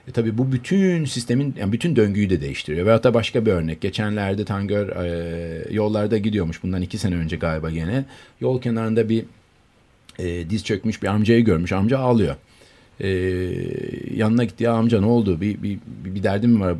E, 0.09 0.13
tabii 0.13 0.39
bu 0.39 0.53
bütün 0.53 1.05
sistemin, 1.05 1.55
yani 1.61 1.73
bütün 1.73 1.97
döngüyü 1.97 2.31
de 2.31 2.41
değiştiriyor. 2.41 2.87
Veyahut 2.87 3.05
da 3.05 3.15
başka 3.15 3.47
bir 3.47 3.51
örnek. 3.51 3.81
Geçenlerde 3.81 4.45
Tangör 4.45 4.89
e, 4.89 5.75
yollarda 5.75 6.19
gidiyormuş. 6.19 6.63
Bundan 6.63 6.83
iki 6.83 6.99
sene 6.99 7.15
önce 7.15 7.37
galiba 7.37 7.71
gene. 7.71 8.05
Yol 8.41 8.61
kenarında 8.61 9.09
bir 9.09 9.25
e, 10.19 10.51
diz 10.51 10.65
çökmüş 10.65 11.03
bir 11.03 11.09
amcayı 11.09 11.45
görmüş. 11.45 11.73
Amca 11.73 11.99
ağlıyor. 11.99 12.37
E, 13.01 13.09
yanına 14.15 14.45
gitti. 14.45 14.65
Ya 14.65 14.73
amca 14.73 15.01
ne 15.01 15.07
oldu? 15.07 15.41
Bir, 15.41 15.63
bir, 15.63 15.79
bir 16.05 16.23
derdim 16.23 16.51
mi 16.51 16.61
var? 16.61 16.75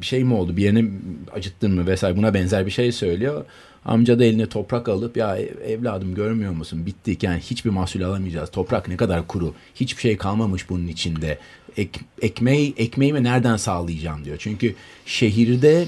Bir 0.00 0.06
şey 0.06 0.24
mi 0.24 0.34
oldu? 0.34 0.56
Bir 0.56 0.62
yerini 0.62 0.90
acıttın 1.32 1.74
mı 1.74 1.86
vesaire 1.86 2.16
buna 2.16 2.34
benzer 2.34 2.66
bir 2.66 2.70
şey 2.70 2.92
söylüyor. 2.92 3.44
Amca 3.84 4.18
da 4.18 4.24
eline 4.24 4.46
toprak 4.46 4.88
alıp 4.88 5.16
ya 5.16 5.36
evladım 5.66 6.14
görmüyor 6.14 6.52
musun 6.52 6.86
bittik 6.86 7.22
yani 7.22 7.40
hiçbir 7.40 7.70
mahsul 7.70 8.00
alamayacağız. 8.00 8.50
Toprak 8.50 8.88
ne 8.88 8.96
kadar 8.96 9.26
kuru 9.26 9.54
hiçbir 9.74 10.00
şey 10.00 10.16
kalmamış 10.16 10.70
bunun 10.70 10.86
içinde. 10.86 11.38
Ek, 11.76 12.00
ekmeği, 12.22 12.74
ekmeğimi 12.76 13.24
nereden 13.24 13.56
sağlayacağım 13.56 14.24
diyor. 14.24 14.36
Çünkü 14.40 14.74
şehirde 15.06 15.86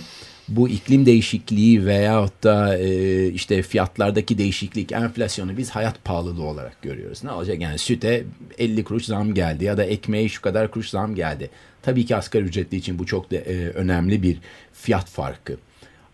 bu 0.48 0.68
iklim 0.68 1.06
değişikliği 1.06 1.86
veyahut 1.86 2.44
da 2.44 2.78
e, 2.78 3.26
işte 3.28 3.62
fiyatlardaki 3.62 4.38
değişiklik, 4.38 4.92
enflasyonu 4.92 5.56
biz 5.56 5.70
hayat 5.70 6.04
pahalılığı 6.04 6.42
olarak 6.42 6.82
görüyoruz. 6.82 7.24
Ne 7.24 7.30
olacak? 7.30 7.60
Yani 7.60 7.78
süte 7.78 8.24
50 8.58 8.84
kuruş 8.84 9.04
zam 9.04 9.34
geldi 9.34 9.64
ya 9.64 9.76
da 9.76 9.84
ekmeğe 9.84 10.28
şu 10.28 10.42
kadar 10.42 10.70
kuruş 10.70 10.90
zam 10.90 11.14
geldi. 11.14 11.50
Tabii 11.82 12.06
ki 12.06 12.16
asgari 12.16 12.44
ücretli 12.44 12.76
için 12.76 12.98
bu 12.98 13.06
çok 13.06 13.30
da, 13.30 13.36
e, 13.36 13.68
önemli 13.68 14.22
bir 14.22 14.38
fiyat 14.72 15.10
farkı. 15.10 15.56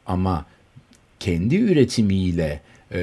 Ama 0.06 0.46
kendi 1.20 1.56
üretimiyle 1.56 2.60
e, 2.90 3.00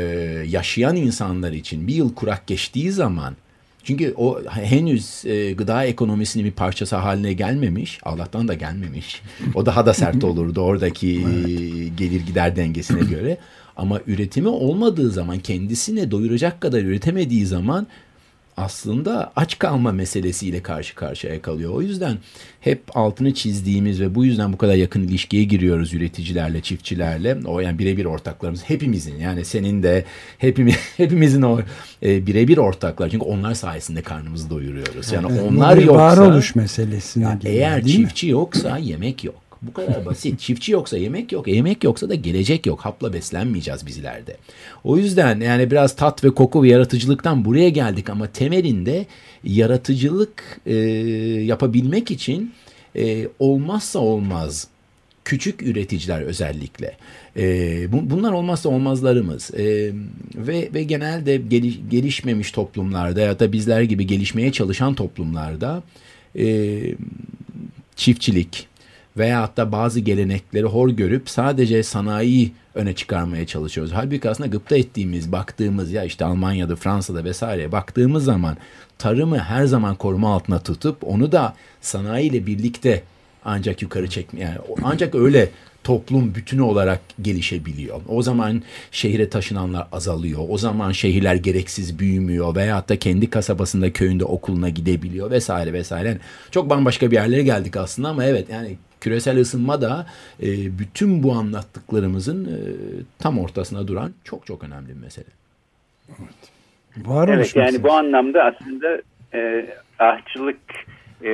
yaşayan 0.48 0.96
insanlar 0.96 1.52
için 1.52 1.88
bir 1.88 1.96
yıl 1.96 2.16
kurak 2.16 2.48
geçtiği 2.48 2.92
zaman 2.92 3.36
çünkü 3.84 4.14
o 4.18 4.44
henüz 4.50 5.26
e, 5.26 5.54
gıda 5.54 5.86
ekonomisinin 5.86 6.46
bir 6.46 6.52
parçası 6.52 6.96
haline 6.96 7.34
gelmemiş. 7.34 8.00
Allah'tan 8.04 8.48
da 8.48 8.54
gelmemiş. 8.54 9.22
O 9.54 9.66
daha 9.66 9.86
da 9.86 9.94
sert 9.94 10.24
olurdu 10.24 10.62
oradaki 10.62 11.22
evet. 11.26 11.98
gelir 11.98 12.26
gider 12.26 12.56
dengesine 12.56 13.02
göre. 13.02 13.38
Ama 13.78 14.00
üretimi 14.08 14.48
olmadığı 14.48 15.12
zaman 15.12 15.40
kendisine 15.40 16.12
doyuracak 16.12 16.62
kadar 16.62 16.82
üretemediği 16.82 17.46
zaman 17.46 17.88
aslında 18.58 19.32
aç 19.36 19.60
kalma 19.60 19.92
meselesiyle 19.92 20.64
karşı 20.64 20.96
karşıya 20.96 21.42
kalıyor. 21.42 21.74
O 21.74 21.82
yüzden 21.82 22.18
hep 22.60 22.98
altını 22.98 23.34
çizdiğimiz 23.34 24.02
ve 24.02 24.16
bu 24.16 24.26
yüzden 24.26 24.54
bu 24.54 24.58
kadar 24.58 24.76
yakın 24.76 25.04
ilişkiye 25.04 25.44
giriyoruz 25.44 25.94
üreticilerle, 25.94 26.62
çiftçilerle. 26.62 27.38
O 27.46 27.60
yani 27.60 27.80
birebir 27.80 28.06
ortaklarımız 28.06 28.64
hepimizin 28.64 29.20
yani 29.20 29.46
senin 29.46 29.84
de 29.84 30.06
hepimiz, 30.38 30.76
hepimizin 30.98 31.42
o 31.42 31.60
e, 32.04 32.28
birebir 32.28 32.58
ortaklar. 32.58 33.10
Çünkü 33.10 33.26
onlar 33.26 33.54
sayesinde 33.54 34.02
karnımızı 34.02 34.50
doyuruyoruz. 34.50 35.12
Yani 35.12 35.28
evet, 35.32 35.44
onlar 35.50 35.78
yoksa 35.78 35.94
varoluş 35.94 36.56
meselesine 36.56 37.24
yani 37.24 37.40
geliyor, 37.40 37.62
eğer 37.62 37.86
çiftçi 37.86 38.26
mi? 38.26 38.32
yoksa 38.32 38.78
yemek 38.78 39.24
yok. 39.24 39.51
Bu 39.62 39.74
kadar 39.74 40.06
basit. 40.06 40.40
Çiftçi 40.40 40.72
yoksa 40.72 40.98
yemek 40.98 41.32
yok. 41.32 41.48
Yemek 41.48 41.84
yoksa 41.84 42.10
da 42.10 42.16
gelecek 42.16 42.66
yok. 42.66 42.82
Hapla 42.82 43.14
beslenmeyeceğiz 43.14 43.88
bizlerde. 43.88 44.38
O 44.84 44.98
yüzden 44.98 45.40
yani 45.40 45.72
biraz 45.72 45.96
tat 45.96 46.24
ve 46.24 46.30
koku 46.30 46.64
ve 46.64 46.68
yaratıcılıktan 46.70 47.46
buraya 47.46 47.70
geldik 47.70 48.10
ama 48.10 48.28
temelinde 48.28 49.06
yaratıcılık 49.44 50.62
e, 50.66 50.76
yapabilmek 51.46 52.12
için 52.12 52.54
e, 52.96 53.28
olmazsa 53.40 54.00
olmaz 54.00 54.68
küçük 55.26 55.62
üreticiler 55.62 56.22
özellikle. 56.22 56.98
E, 57.38 57.92
bu, 57.92 58.10
bunlar 58.10 58.32
olmazsa 58.32 58.70
olmazlarımız 58.70 59.52
e, 59.54 59.92
ve 60.36 60.70
ve 60.74 60.84
genelde 60.84 61.38
geliş, 61.38 61.80
gelişmemiş 61.90 62.52
toplumlarda 62.52 63.22
ya 63.22 63.40
da 63.40 63.52
bizler 63.52 63.82
gibi 63.82 64.08
gelişmeye 64.08 64.52
çalışan 64.52 64.94
toplumlarda 64.94 65.84
e, 66.38 66.80
çiftçilik, 67.96 68.68
veya 69.18 69.42
hatta 69.42 69.72
bazı 69.72 70.00
gelenekleri 70.00 70.64
hor 70.64 70.90
görüp 70.90 71.30
sadece 71.30 71.84
sanayi 71.84 72.52
öne 72.76 72.94
çıkarmaya 72.94 73.48
çalışıyoruz. 73.48 73.94
Halbuki 73.94 74.30
aslında 74.30 74.50
gıpta 74.50 74.78
ettiğimiz, 74.78 75.32
baktığımız 75.32 75.92
ya 75.92 76.04
işte 76.04 76.26
Almanya'da, 76.26 76.76
Fransa'da 76.76 77.24
vesaire 77.24 77.72
baktığımız 77.72 78.24
zaman 78.24 78.58
tarımı 78.98 79.40
her 79.40 79.66
zaman 79.66 79.96
koruma 79.96 80.36
altına 80.36 80.60
tutup 80.60 81.04
onu 81.04 81.32
da 81.32 81.56
sanayiyle 81.82 82.46
birlikte 82.46 83.04
ancak 83.46 83.82
yukarı 83.82 84.10
çekme 84.10 84.40
yani 84.40 84.58
ancak 84.84 85.16
öyle 85.16 85.50
toplum 85.84 86.36
bütünü 86.36 86.62
olarak 86.62 87.00
gelişebiliyor. 87.22 88.02
O 88.08 88.22
zaman 88.22 88.64
şehire 88.92 89.30
taşınanlar 89.30 89.88
azalıyor. 89.92 90.42
O 90.50 90.58
zaman 90.58 90.92
şehirler 90.92 91.36
gereksiz 91.36 92.00
büyümüyor 92.00 92.56
veya 92.56 92.90
da 92.90 93.00
kendi 93.00 93.30
kasabasında 93.30 93.94
köyünde 93.94 94.26
okuluna 94.26 94.70
gidebiliyor 94.70 95.32
vesaire 95.32 95.74
vesaire. 95.74 96.08
Yani 96.08 96.20
çok 96.52 96.70
bambaşka 96.70 97.12
bir 97.12 97.16
yerlere 97.16 97.44
geldik 97.44 97.78
aslında 97.78 98.10
ama 98.10 98.26
evet 98.26 98.50
yani 98.50 98.78
küresel 99.02 99.40
ısınma 99.40 99.82
da 99.82 100.06
e, 100.44 100.48
bütün 100.80 101.24
bu 101.24 101.32
anlattıklarımızın 101.32 102.46
e, 102.46 102.58
tam 103.20 103.40
ortasına 103.40 103.88
duran 103.88 104.12
çok 104.24 104.46
çok 104.46 104.64
önemli 104.64 104.90
bir 104.90 105.02
mesele. 105.02 105.30
Evet. 106.10 106.52
Var 106.98 107.28
evet 107.28 107.56
yani 107.56 107.66
mesela. 107.66 107.84
bu 107.84 107.94
anlamda 107.94 108.44
aslında 108.44 109.02
e, 109.34 109.66
ahçılık 110.00 110.60
e, 111.24 111.32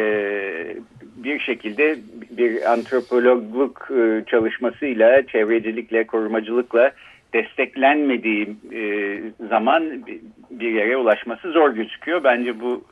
bir 1.17 1.39
şekilde 1.39 1.97
bir 2.37 2.71
antropologluk 2.73 3.89
e, 3.91 4.23
çalışmasıyla, 4.27 5.27
çevrecilikle, 5.27 6.07
korumacılıkla 6.07 6.91
desteklenmediği 7.33 8.55
e, 8.73 9.21
zaman 9.49 10.05
bir 10.51 10.71
yere 10.71 10.97
ulaşması 10.97 11.51
zor 11.51 11.69
gözüküyor. 11.69 12.23
Bence 12.23 12.59
bu 12.59 12.83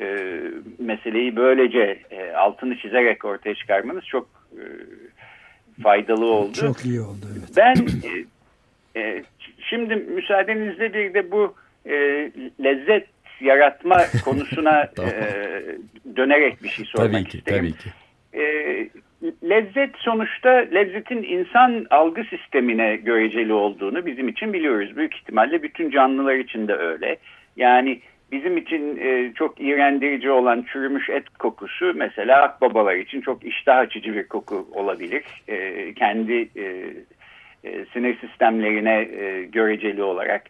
e, 0.00 0.36
meseleyi 0.78 1.36
böylece 1.36 1.98
e, 2.10 2.32
altını 2.32 2.78
çizerek 2.78 3.24
ortaya 3.24 3.54
çıkarmanız 3.54 4.04
çok 4.04 4.28
e, 4.52 4.62
faydalı 5.82 6.26
oldu. 6.26 6.52
Çok 6.52 6.84
iyi 6.84 7.00
oldu. 7.00 7.26
Evet. 7.32 7.48
Ben 7.56 7.74
e, 7.74 9.00
e, 9.00 9.22
Şimdi 9.72 9.96
müsaadenizle 9.96 10.94
bir 10.94 11.14
de 11.14 11.30
bu 11.30 11.54
e, 11.86 11.94
lezzet 12.64 13.06
yaratma 13.40 13.98
konusuna 14.24 14.90
tamam. 14.96 15.12
e, 15.12 16.16
dönerek 16.16 16.62
bir 16.62 16.68
şey 16.68 16.84
sormak 16.84 17.12
tabii 17.12 17.24
ki, 17.24 17.38
isterim. 17.38 17.58
Tabii 17.60 17.72
ki. 17.72 17.88
E, 18.34 18.42
lezzet 19.48 19.90
sonuçta 19.96 20.50
lezzetin 20.50 21.22
insan 21.22 21.86
algı 21.90 22.24
sistemine 22.24 22.96
göreceli 22.96 23.52
olduğunu 23.52 24.06
bizim 24.06 24.28
için 24.28 24.52
biliyoruz. 24.52 24.96
Büyük 24.96 25.14
ihtimalle 25.14 25.62
bütün 25.62 25.90
canlılar 25.90 26.34
için 26.34 26.68
de 26.68 26.74
öyle. 26.74 27.16
Yani 27.56 28.00
bizim 28.32 28.56
için 28.56 28.98
e, 29.00 29.32
çok 29.34 29.60
iğrendirici 29.60 30.30
olan 30.30 30.64
çürümüş 30.72 31.10
et 31.10 31.28
kokusu 31.38 31.92
mesela 31.94 32.42
akbabalar 32.42 32.94
için 32.94 33.20
çok 33.20 33.44
iştah 33.44 33.78
açıcı 33.78 34.14
bir 34.14 34.28
koku 34.28 34.68
olabilir. 34.72 35.24
E, 35.48 35.94
kendi 35.94 36.48
e, 36.56 36.64
e, 37.64 37.84
sinir 37.92 38.18
sistemlerine 38.18 39.00
e, 39.00 39.42
göreceli 39.42 40.02
olarak. 40.02 40.42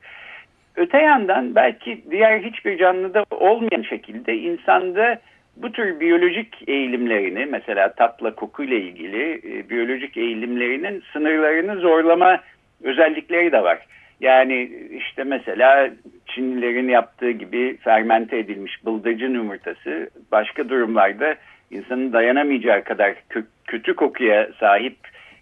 Öte 0.77 0.99
yandan 0.99 1.55
belki 1.55 2.03
diğer 2.11 2.41
hiçbir 2.41 2.79
canlıda 2.79 3.25
olmayan 3.31 3.83
şekilde 3.83 4.37
insanda 4.37 5.21
bu 5.57 5.73
tür 5.73 6.01
biyolojik 6.01 6.69
eğilimlerini 6.69 7.47
mesela 7.47 7.93
tatla 7.93 8.35
kokuyla 8.35 8.77
ilgili 8.77 9.33
e, 9.33 9.71
biyolojik 9.71 10.17
eğilimlerinin 10.17 11.03
sınırlarını 11.13 11.77
zorlama 11.77 12.41
özellikleri 12.83 13.53
de 13.53 13.63
var. 13.63 13.79
Yani 14.23 14.71
işte 14.93 15.25
mesela 15.25 15.91
Çinlilerin 16.27 16.89
yaptığı 16.89 17.31
gibi 17.31 17.77
fermente 17.77 18.39
edilmiş 18.39 18.87
bıldırcın 18.87 19.35
yumurtası 19.35 20.11
başka 20.33 20.69
durumlarda 20.69 21.35
insanın 21.71 22.13
dayanamayacağı 22.13 22.85
kadar 22.85 23.15
kö 23.29 23.43
kötü 23.67 23.95
kokuya 23.95 24.49
sahip 24.61 24.97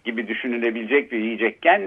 gibi 0.05 0.27
düşünülebilecek 0.27 1.11
bir 1.11 1.19
yiyecekken 1.19 1.81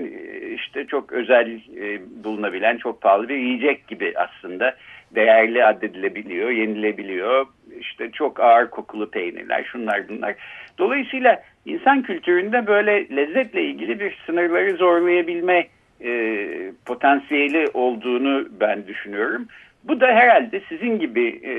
işte 0.55 0.87
çok 0.87 1.13
özel 1.13 1.61
e, 1.81 2.01
bulunabilen 2.25 2.77
çok 2.77 3.01
pahalı 3.01 3.29
bir 3.29 3.37
yiyecek 3.37 3.89
gibi 3.89 4.13
aslında 4.17 4.77
değerli 5.15 5.65
addedilebiliyor, 5.65 6.51
yenilebiliyor. 6.51 7.47
İşte 7.81 8.11
çok 8.11 8.41
ağır 8.41 8.71
kokulu 8.71 9.11
peynirler, 9.11 9.65
şunlar 9.65 10.09
bunlar. 10.09 10.35
Dolayısıyla 10.79 11.43
insan 11.65 12.03
kültüründe 12.03 12.67
böyle 12.67 13.17
lezzetle 13.17 13.63
ilgili 13.63 14.01
bir 14.01 14.19
sınırları 14.27 14.77
zorlayabilme 14.77 15.67
e, 16.05 16.73
potansiyeli 16.87 17.69
olduğunu 17.75 18.49
ben 18.61 18.87
düşünüyorum. 18.87 19.49
Bu 19.85 20.01
da 20.01 20.07
herhalde 20.07 20.61
sizin 20.69 20.99
gibi 20.99 21.41
e, 21.43 21.53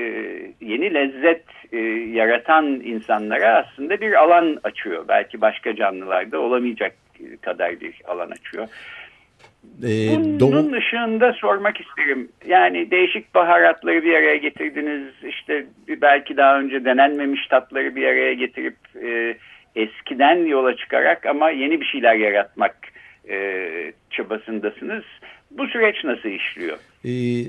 yeni 0.60 0.94
lezzet 0.94 1.44
e, 1.72 1.78
yaratan 2.18 2.64
insanlara 2.66 3.56
aslında 3.56 4.00
bir 4.00 4.12
alan 4.12 4.58
açıyor. 4.64 5.04
Belki 5.08 5.40
başka 5.40 5.76
canlılarda 5.76 6.40
olamayacak 6.40 6.92
kadar 7.42 7.80
bir 7.80 7.94
alan 8.06 8.30
açıyor. 8.30 8.68
Ee, 9.82 10.16
Bunun 10.16 10.40
doğu... 10.40 10.76
ışığında 10.76 11.32
sormak 11.32 11.80
isterim. 11.80 12.28
Yani 12.46 12.90
değişik 12.90 13.34
baharatları 13.34 14.04
bir 14.04 14.14
araya 14.14 14.36
getirdiniz. 14.36 15.12
İşte 15.28 15.66
belki 15.88 16.36
daha 16.36 16.58
önce 16.58 16.84
denenmemiş 16.84 17.46
tatları 17.46 17.96
bir 17.96 18.06
araya 18.06 18.34
getirip 18.34 18.76
e, 19.02 19.36
eskiden 19.76 20.36
yola 20.36 20.76
çıkarak 20.76 21.26
ama 21.26 21.50
yeni 21.50 21.80
bir 21.80 21.86
şeyler 21.86 22.14
yaratmak 22.14 22.76
e, 23.30 23.92
çabasındasınız. 24.10 25.04
Bu 25.50 25.66
süreç 25.66 26.04
nasıl 26.04 26.28
işliyor? 26.28 26.78
Ee, 27.04 27.44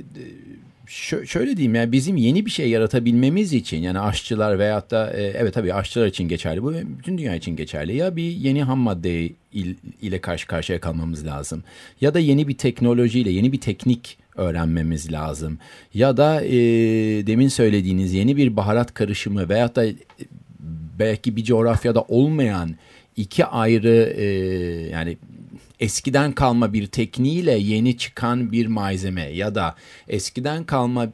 şöyle 1.25 1.57
diyeyim 1.57 1.75
yani 1.75 1.91
bizim 1.91 2.17
yeni 2.17 2.45
bir 2.45 2.51
şey 2.51 2.69
yaratabilmemiz 2.69 3.53
için 3.53 3.77
yani 3.77 3.99
aşçılar 3.99 4.59
veyahut 4.59 4.91
da 4.91 5.13
e, 5.13 5.21
evet 5.23 5.53
tabii 5.53 5.73
aşçılar 5.73 6.07
için 6.07 6.27
geçerli 6.27 6.63
bu 6.63 6.73
bütün 6.73 7.17
dünya 7.17 7.35
için 7.35 7.55
geçerli 7.55 7.95
ya 7.95 8.15
bir 8.15 8.31
yeni 8.31 8.63
ham 8.63 8.79
madde 8.79 9.29
il, 9.53 9.75
ile 10.01 10.21
karşı 10.21 10.47
karşıya 10.47 10.79
kalmamız 10.79 11.25
lazım 11.27 11.63
ya 12.01 12.13
da 12.13 12.19
yeni 12.19 12.47
bir 12.47 12.57
teknolojiyle 12.57 13.29
yeni 13.29 13.51
bir 13.51 13.61
teknik 13.61 14.17
öğrenmemiz 14.35 15.11
lazım 15.11 15.59
ya 15.93 16.17
da 16.17 16.41
e, 16.45 16.57
demin 17.27 17.47
söylediğiniz 17.47 18.13
yeni 18.13 18.37
bir 18.37 18.55
baharat 18.55 18.93
karışımı 18.93 19.49
veyahut 19.49 19.75
da 19.75 19.85
belki 20.99 21.35
bir 21.35 21.43
coğrafyada 21.43 22.01
olmayan 22.01 22.69
iki 23.15 23.45
ayrı 23.45 24.13
e, 24.17 24.25
yani 24.89 25.17
eskiden 25.79 26.31
kalma 26.31 26.73
bir 26.73 26.87
tekniğiyle 26.87 27.57
yeni 27.57 27.97
çıkan 27.97 28.51
bir 28.51 28.67
malzeme 28.67 29.21
ya 29.21 29.55
da 29.55 29.75
eskiden 30.07 30.63
kalma 30.63 31.07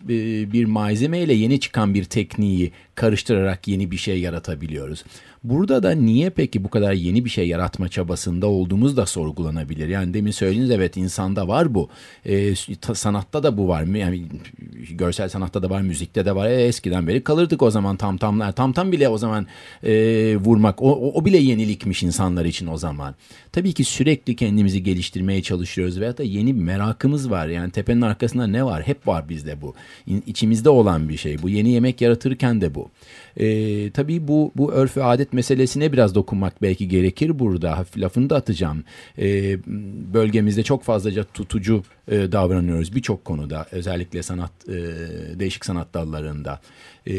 bir 0.53 0.65
malzeme 0.65 1.19
ile 1.19 1.33
yeni 1.33 1.59
çıkan 1.59 1.93
bir 1.93 2.03
tekniği 2.03 2.71
karıştırarak 2.95 3.67
yeni 3.67 3.91
bir 3.91 3.97
şey 3.97 4.19
yaratabiliyoruz. 4.19 5.03
Burada 5.43 5.83
da 5.83 5.91
niye 5.91 6.29
peki 6.29 6.63
bu 6.63 6.69
kadar 6.69 6.93
yeni 6.93 7.25
bir 7.25 7.29
şey 7.29 7.47
yaratma 7.47 7.89
çabasında 7.89 8.47
olduğumuz 8.47 8.97
da 8.97 9.05
sorgulanabilir. 9.05 9.87
Yani 9.87 10.13
demin 10.13 10.31
söylediğiniz 10.31 10.71
evet 10.71 10.97
insanda 10.97 11.47
var 11.47 11.73
bu. 11.73 11.89
E, 12.25 12.55
sanatta 12.93 13.43
da 13.43 13.57
bu 13.57 13.67
var 13.67 13.83
mı? 13.83 13.97
Yani 13.97 14.23
görsel 14.91 15.29
sanatta 15.29 15.63
da 15.63 15.69
var, 15.69 15.81
müzikte 15.81 16.25
de 16.25 16.35
var. 16.35 16.49
E, 16.49 16.63
eskiden 16.63 17.07
beri 17.07 17.23
kalırdık 17.23 17.61
o 17.61 17.71
zaman 17.71 17.97
tam 17.97 18.17
tamlar. 18.17 18.51
Tam 18.51 18.73
tam 18.73 18.91
bile 18.91 19.09
o 19.09 19.17
zaman 19.17 19.47
e, 19.83 19.93
vurmak 20.37 20.81
o, 20.81 21.11
o, 21.13 21.25
bile 21.25 21.37
yenilikmiş 21.37 22.03
insanlar 22.03 22.45
için 22.45 22.67
o 22.67 22.77
zaman. 22.77 23.15
Tabii 23.51 23.73
ki 23.73 23.83
sürekli 23.83 24.35
kendimizi 24.35 24.83
geliştirmeye 24.83 25.41
çalışıyoruz 25.41 25.99
veya 25.99 26.17
da 26.17 26.23
yeni 26.23 26.53
merakımız 26.53 27.31
var. 27.31 27.47
Yani 27.47 27.71
tepenin 27.71 28.01
arkasında 28.01 28.47
ne 28.47 28.65
var? 28.65 28.83
Hep 28.83 29.07
var 29.07 29.29
bizde 29.29 29.61
bu. 29.61 29.73
İçimizde 30.27 30.69
olan 30.69 31.09
bir 31.09 31.17
şey. 31.17 31.41
Bu 31.41 31.49
yeni 31.49 31.69
yemek 31.69 32.01
yaratırken 32.01 32.61
de 32.61 32.75
bu. 32.75 32.82
E, 33.37 33.91
tabii 33.91 34.27
bu 34.27 34.51
bu 34.55 34.71
örf 34.71 34.97
ve 34.97 35.03
adet 35.03 35.33
meselesine 35.33 35.93
biraz 35.93 36.15
dokunmak 36.15 36.61
belki 36.61 36.87
gerekir 36.87 37.39
burada. 37.39 37.77
Hafif 37.77 37.97
lafını 37.97 38.29
da 38.29 38.35
atacağım. 38.35 38.83
E, 39.19 39.57
bölgemizde 40.13 40.63
çok 40.63 40.83
fazlaca 40.83 41.23
tutucu 41.23 41.83
e, 42.07 42.31
davranıyoruz 42.31 42.95
birçok 42.95 43.25
konuda. 43.25 43.65
Özellikle 43.71 44.23
sanat 44.23 44.51
e, 44.67 44.73
değişik 45.39 45.65
sanat 45.65 45.93
dallarında. 45.93 46.59
E, 47.07 47.13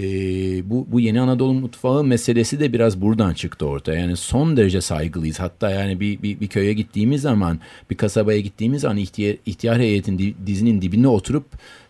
bu, 0.71 0.87
bu 0.93 1.01
yeni 1.01 1.21
Anadolu 1.21 1.55
mutfağı 1.55 2.05
meselesi 2.05 2.61
de 2.61 2.73
biraz 2.73 3.01
buradan 3.01 3.35
çıktı 3.35 3.67
ortaya. 3.67 4.01
Yani 4.01 4.17
son 4.17 4.57
derece 4.57 4.81
saygılıyız. 4.81 5.41
Hatta 5.41 5.71
yani 5.71 6.01
bir, 6.01 6.23
bir, 6.23 6.41
bir 6.41 6.47
köye 6.47 6.73
gittiğimiz 6.73 7.23
zaman, 7.23 7.61
bir 7.91 7.97
kasabaya 7.97 8.41
gittiğimiz 8.41 8.81
zaman 8.81 8.97
ihtiyar, 8.97 9.37
ihtiyar 9.47 9.79
heyetin 9.79 10.37
dizinin 10.47 10.83
dibine 10.83 11.09
oturup 11.09 11.45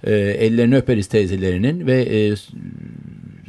e, 0.05 0.13
ellerini 0.15 0.77
öperiz 0.77 1.07
teyzelerinin 1.07 1.87
ve 1.87 2.03
e, 2.03 2.35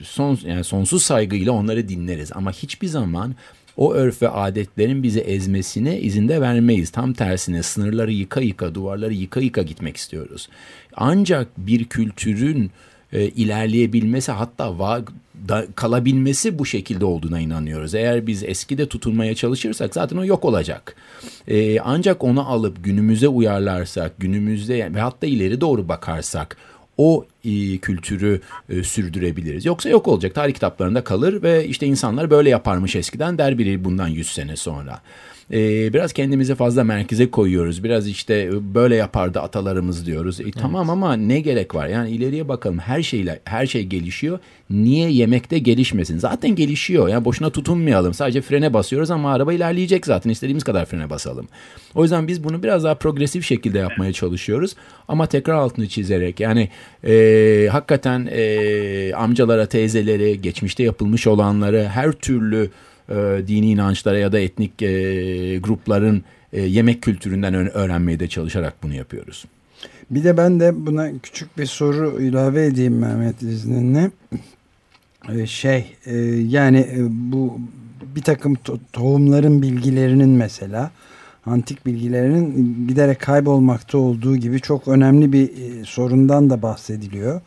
son 0.06 0.40
yani 0.46 0.64
sonsuz 0.64 1.04
saygıyla 1.04 1.52
onları 1.52 1.90
dinleriz 1.90 2.32
ama 2.36 2.52
hiçbir 2.52 2.88
zaman 2.88 3.36
o 3.78 3.94
örf 3.94 4.22
ve 4.22 4.30
adetlerin 4.30 5.04
bizi 5.04 5.20
ezmesine 5.20 6.00
izinde 6.00 6.42
vermeyiz. 6.42 6.90
Tam 6.90 7.14
tersine 7.14 7.64
sınırları 7.64 8.12
yıka 8.12 8.42
yıka, 8.42 8.76
duvarları 8.76 9.14
yıka 9.14 9.40
yıka 9.40 9.62
gitmek 9.62 9.98
istiyoruz. 9.98 10.50
Ancak 10.96 11.48
bir 11.58 11.86
kültürün 11.86 12.72
e, 13.14 13.26
ilerleyebilmesi 13.26 14.32
hatta 14.32 14.80
va 14.80 15.02
da, 15.48 15.66
kalabilmesi 15.76 16.60
bu 16.60 16.66
şekilde 16.66 17.06
olduğuna 17.06 17.40
inanıyoruz. 17.40 17.96
Eğer 17.96 18.28
biz 18.28 18.44
eskide 18.44 18.90
tutunmaya 18.90 19.36
çalışırsak 19.36 19.94
zaten 19.94 20.18
o 20.18 20.26
yok 20.26 20.46
olacak. 20.46 20.96
E, 21.48 21.80
ancak 21.80 22.24
onu 22.24 22.50
alıp 22.50 22.84
günümüze 22.84 23.28
uyarlarsak, 23.28 24.20
günümüzde 24.20 24.94
ve 24.94 25.00
hatta 25.00 25.28
ileri 25.28 25.62
doğru 25.62 25.88
bakarsak 25.88 26.58
o 26.98 27.26
e, 27.46 27.78
kültürü 27.78 28.42
e, 28.70 28.84
sürdürebiliriz. 28.84 29.66
Yoksa 29.66 29.90
yok 29.90 30.08
olacak. 30.08 30.36
Tarih 30.36 30.54
kitaplarında 30.54 31.04
kalır 31.04 31.44
ve 31.44 31.68
işte 31.68 31.86
insanlar 31.86 32.30
böyle 32.30 32.50
yaparmış 32.50 32.96
eskiden 32.96 33.38
der 33.38 33.58
biri 33.58 33.84
bundan 33.84 34.08
100 34.08 34.32
sene 34.34 34.56
sonra. 34.56 35.02
E, 35.54 35.94
biraz 35.94 36.14
kendimizi 36.14 36.56
fazla 36.56 36.84
merkeze 36.84 37.32
koyuyoruz. 37.32 37.84
Biraz 37.84 38.08
işte 38.08 38.50
böyle 38.76 38.96
yapardı 38.96 39.40
atalarımız 39.40 40.06
diyoruz. 40.06 40.40
E, 40.40 40.44
evet. 40.44 40.54
Tamam 40.60 40.90
ama 40.90 41.14
ne 41.16 41.40
gerek 41.40 41.76
var? 41.76 41.88
Yani 41.88 42.12
ileriye 42.12 42.48
bakalım. 42.48 42.80
Her 42.80 43.04
şeyle 43.04 43.40
her 43.46 43.66
şey 43.66 43.84
gelişiyor. 43.84 44.40
Niye 44.70 45.12
yemekte 45.12 45.60
gelişmesin? 45.60 46.18
Zaten 46.18 46.56
gelişiyor. 46.56 47.08
Yani 47.08 47.26
boşuna 47.26 47.50
tutunmayalım. 47.50 48.14
Sadece 48.14 48.42
frene 48.42 48.74
basıyoruz 48.74 49.12
ama 49.12 49.34
araba 49.34 49.54
ilerleyecek 49.54 50.06
zaten. 50.06 50.30
İstediğimiz 50.30 50.64
kadar 50.64 50.86
frene 50.86 51.10
basalım. 51.10 51.48
O 51.96 52.04
yüzden 52.04 52.28
biz 52.28 52.44
bunu 52.44 52.64
biraz 52.64 52.84
daha 52.84 52.96
progresif 52.96 53.46
şekilde 53.46 53.80
yapmaya 53.80 54.14
çalışıyoruz. 54.14 54.76
Ama 55.08 55.26
tekrar 55.26 55.54
altını 55.54 55.88
çizerek 55.88 56.40
yani 56.40 56.70
e, 57.08 57.68
hakikaten 57.72 58.30
e, 58.32 59.14
amcalara, 59.16 59.66
teyzelere, 59.66 60.36
geçmişte 60.36 60.84
yapılmış 60.84 61.28
olanları 61.28 61.88
her 61.94 62.12
türlü 62.12 62.70
dini 63.48 63.70
inançlara 63.72 64.18
ya 64.18 64.32
da 64.32 64.40
etnik 64.40 64.82
e, 64.82 64.88
grupların 65.58 66.24
e, 66.54 66.62
yemek 66.62 67.02
kültüründen 67.02 67.54
öğrenmeye 67.54 68.20
de 68.20 68.28
çalışarak 68.28 68.74
bunu 68.84 68.94
yapıyoruz. 68.94 69.46
Bir 70.12 70.24
de 70.24 70.38
ben 70.38 70.60
de 70.60 70.86
buna 70.86 71.20
küçük 71.24 71.58
bir 71.58 71.66
soru 71.66 72.22
ilave 72.22 72.66
edeyim 72.66 72.98
Mehmet 72.98 73.42
izninle. 73.42 74.12
Şey 75.46 75.96
e, 76.06 76.16
yani 76.28 76.80
e, 76.80 76.98
bu 77.10 77.60
bir 78.16 78.22
takım 78.22 78.56
to 78.56 78.80
tohumların 78.94 79.62
bilgilerinin 79.62 80.30
mesela 80.30 80.92
antik 81.46 81.86
bilgilerinin 81.86 82.88
giderek 82.88 83.20
kaybolmakta 83.20 83.98
olduğu 83.98 84.38
gibi 84.38 84.62
çok 84.62 84.88
önemli 84.88 85.34
bir 85.34 85.50
e, 85.50 85.86
sorundan 85.86 86.50
da 86.50 86.62
bahsediliyor. 86.62 87.42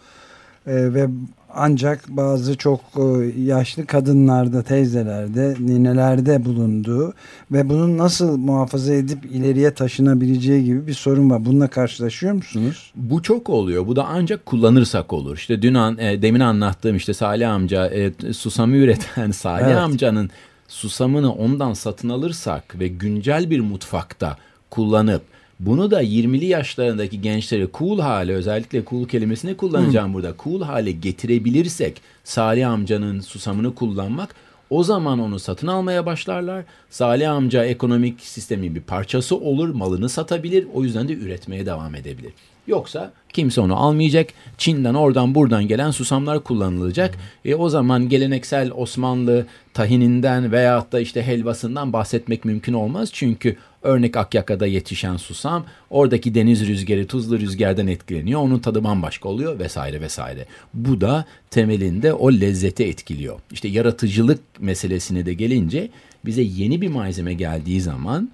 E, 0.67 0.95
ve 0.95 1.09
ancak 1.55 2.09
bazı 2.09 2.57
çok 2.57 2.81
e, 2.97 3.41
yaşlı 3.43 3.87
kadınlarda, 3.87 4.63
teyzelerde, 4.63 5.55
ninelerde 5.61 6.45
bulunduğu 6.45 7.15
ve 7.53 7.69
bunun 7.69 7.99
nasıl 7.99 8.37
muhafaza 8.37 8.95
edip 8.95 9.25
ileriye 9.25 9.75
taşınabileceği 9.75 10.65
gibi 10.65 10.87
bir 10.87 10.95
sorun 10.95 11.31
var. 11.31 11.45
Bununla 11.45 11.69
karşılaşıyor 11.69 12.33
musunuz? 12.33 12.93
Bu 12.95 13.23
çok 13.23 13.51
oluyor. 13.51 13.87
Bu 13.87 13.97
da 13.97 14.05
ancak 14.05 14.47
kullanırsak 14.47 15.13
olur. 15.13 15.37
İşte 15.37 15.63
dün 15.63 15.75
an, 15.75 15.99
e, 15.99 16.23
demin 16.23 16.41
anlattığım 16.41 16.97
işte 16.97 17.15
Salih 17.15 17.51
amca 17.51 17.87
e, 17.87 18.13
susamı 18.33 18.77
üreten 18.77 19.31
Salih 19.31 19.67
evet. 19.67 19.77
amcanın 19.77 20.31
susamını 20.69 21.33
ondan 21.33 21.73
satın 21.73 22.09
alırsak 22.09 22.79
ve 22.79 22.89
güncel 22.89 23.51
bir 23.51 23.61
mutfakta 23.61 24.37
kullanıp 24.71 25.23
bunu 25.61 25.91
da 25.91 26.03
20'li 26.03 26.45
yaşlarındaki 26.45 27.21
gençleri 27.21 27.69
cool 27.75 27.99
hale 27.99 28.33
özellikle 28.33 28.85
cool 28.91 29.09
kelimesini 29.09 29.57
kullanacağım 29.57 30.07
hmm. 30.07 30.15
burada. 30.15 30.35
Cool 30.45 30.63
hale 30.63 30.93
getirebilirsek 30.93 32.03
Salih 32.25 32.71
amcanın 32.71 33.21
susamını 33.21 33.75
kullanmak 33.75 34.35
o 34.71 34.85
zaman 34.85 35.19
onu 35.19 35.39
satın 35.39 35.67
almaya 35.67 36.07
başlarlar. 36.07 36.65
Salih 36.91 37.33
amca 37.33 37.65
ekonomik 37.65 38.21
sistemin 38.21 38.75
bir 38.75 38.81
parçası 38.81 39.37
olur, 39.37 39.69
malını 39.69 40.09
satabilir. 40.09 40.67
O 40.75 40.85
yüzden 40.85 41.09
de 41.09 41.13
üretmeye 41.13 41.67
devam 41.67 41.95
edebilir. 41.95 42.33
Yoksa 42.67 43.13
kimse 43.33 43.61
onu 43.61 43.77
almayacak. 43.77 44.29
Çin'den 44.59 44.95
oradan 44.95 45.35
buradan 45.35 45.69
gelen 45.69 45.91
susamlar 45.91 46.45
kullanılacak. 46.45 47.15
E, 47.45 47.55
o 47.55 47.69
zaman 47.69 48.09
geleneksel 48.09 48.71
Osmanlı 48.75 49.47
tahininden 49.75 50.53
veyahut 50.53 50.93
da 50.93 51.01
işte 51.01 51.23
helvasından 51.23 51.93
bahsetmek 51.93 52.45
mümkün 52.45 52.73
olmaz. 52.73 53.11
Çünkü 53.13 53.57
örnek 53.83 54.17
Akyaka'da 54.17 54.67
yetişen 54.67 55.17
susam 55.17 55.67
oradaki 55.91 56.35
deniz 56.35 56.67
rüzgarı 56.67 57.07
tuzlu 57.07 57.41
rüzgardan 57.41 57.89
etkileniyor. 57.89 58.41
Onun 58.41 58.59
tadı 58.59 58.85
bambaşka 58.85 59.29
oluyor 59.29 59.59
vesaire 59.59 60.01
vesaire. 60.01 60.47
Bu 60.75 61.01
da 61.01 61.25
temelinde 61.51 62.13
o 62.13 62.33
lezzeti 62.33 62.85
etkiliyor. 62.85 63.41
İşte 63.53 63.69
yaratıcılık 63.69 64.41
meselesine 64.61 65.27
de 65.27 65.35
gelince 65.35 65.91
bize 66.25 66.43
yeni 66.43 66.81
bir 66.81 66.89
malzeme 66.89 67.35
geldiği 67.35 67.81
zaman 67.81 68.31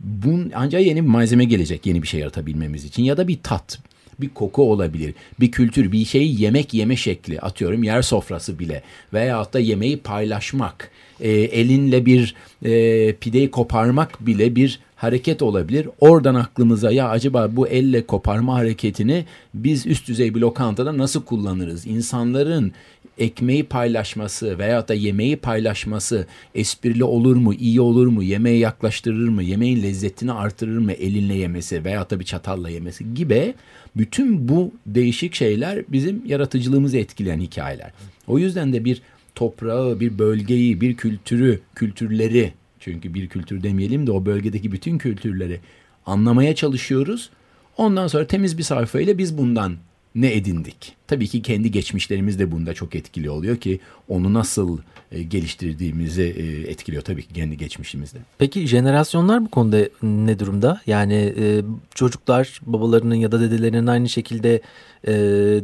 Bun, 0.00 0.52
ancak 0.54 0.86
yeni 0.86 1.02
bir 1.02 1.08
malzeme 1.08 1.44
gelecek 1.44 1.86
yeni 1.86 2.02
bir 2.02 2.08
şey 2.08 2.20
yaratabilmemiz 2.20 2.84
için 2.84 3.02
ya 3.02 3.16
da 3.16 3.28
bir 3.28 3.38
tat, 3.42 3.78
bir 4.20 4.28
koku 4.28 4.72
olabilir, 4.72 5.14
bir 5.40 5.50
kültür, 5.50 5.92
bir 5.92 6.04
şeyi 6.04 6.42
yemek 6.42 6.74
yeme 6.74 6.96
şekli 6.96 7.40
atıyorum 7.40 7.82
yer 7.82 8.02
sofrası 8.02 8.58
bile 8.58 8.82
veyahut 9.12 9.54
da 9.54 9.60
yemeği 9.60 9.96
paylaşmak, 9.98 10.90
e, 11.20 11.30
elinle 11.30 12.06
bir 12.06 12.34
e, 12.64 13.12
pideyi 13.12 13.50
koparmak 13.50 14.26
bile 14.26 14.56
bir 14.56 14.80
hareket 14.96 15.42
olabilir. 15.42 15.88
Oradan 16.00 16.34
aklımıza 16.34 16.90
ya 16.90 17.08
acaba 17.08 17.56
bu 17.56 17.68
elle 17.68 18.06
koparma 18.06 18.54
hareketini 18.54 19.24
biz 19.54 19.86
üst 19.86 20.08
düzey 20.08 20.34
bir 20.34 20.40
lokantada 20.40 20.98
nasıl 20.98 21.22
kullanırız? 21.22 21.86
İnsanların 21.86 22.72
ekmeği 23.18 23.64
paylaşması 23.64 24.58
veya 24.58 24.88
da 24.88 24.94
yemeği 24.94 25.36
paylaşması 25.36 26.26
esprili 26.54 27.04
olur 27.04 27.36
mu, 27.36 27.54
iyi 27.54 27.80
olur 27.80 28.06
mu, 28.06 28.22
yemeğe 28.22 28.58
yaklaştırır 28.58 29.28
mı, 29.28 29.42
yemeğin 29.42 29.82
lezzetini 29.82 30.32
artırır 30.32 30.78
mı 30.78 30.92
elinle 30.92 31.34
yemesi 31.34 31.84
veya 31.84 32.10
da 32.10 32.20
bir 32.20 32.24
çatalla 32.24 32.70
yemesi 32.70 33.14
gibi 33.14 33.54
bütün 33.96 34.48
bu 34.48 34.72
değişik 34.86 35.34
şeyler 35.34 35.84
bizim 35.88 36.26
yaratıcılığımızı 36.26 36.98
etkileyen 36.98 37.40
hikayeler. 37.40 37.92
O 38.26 38.38
yüzden 38.38 38.72
de 38.72 38.84
bir 38.84 39.02
toprağı, 39.34 40.00
bir 40.00 40.18
bölgeyi, 40.18 40.80
bir 40.80 40.96
kültürü, 40.96 41.60
kültürleri 41.74 42.52
çünkü 42.80 43.14
bir 43.14 43.28
kültür 43.28 43.62
demeyelim 43.62 44.06
de 44.06 44.12
o 44.12 44.26
bölgedeki 44.26 44.72
bütün 44.72 44.98
kültürleri 44.98 45.60
anlamaya 46.06 46.54
çalışıyoruz. 46.54 47.30
Ondan 47.76 48.06
sonra 48.06 48.26
temiz 48.26 48.58
bir 48.58 48.62
sayfayla 48.62 49.18
biz 49.18 49.38
bundan 49.38 49.76
ne 50.20 50.34
edindik? 50.34 50.96
Tabii 51.06 51.28
ki 51.28 51.42
kendi 51.42 51.70
geçmişlerimiz 51.70 52.38
de 52.38 52.52
bunda 52.52 52.74
çok 52.74 52.94
etkili 52.94 53.30
oluyor 53.30 53.56
ki 53.56 53.80
onu 54.08 54.34
nasıl 54.34 54.78
e, 55.12 55.22
geliştirdiğimizi 55.22 56.22
e, 56.22 56.70
etkiliyor 56.70 57.02
tabii 57.02 57.22
ki 57.22 57.34
kendi 57.34 57.56
geçmişimizde. 57.56 58.18
Peki 58.38 58.66
jenerasyonlar 58.66 59.44
bu 59.44 59.50
konuda 59.50 59.88
ne 60.02 60.38
durumda? 60.38 60.80
Yani 60.86 61.34
e, 61.38 61.62
çocuklar 61.94 62.60
babalarının 62.66 63.14
ya 63.14 63.32
da 63.32 63.40
dedelerinin 63.40 63.86
aynı 63.86 64.08
şekilde 64.08 64.60
e, 65.04 65.12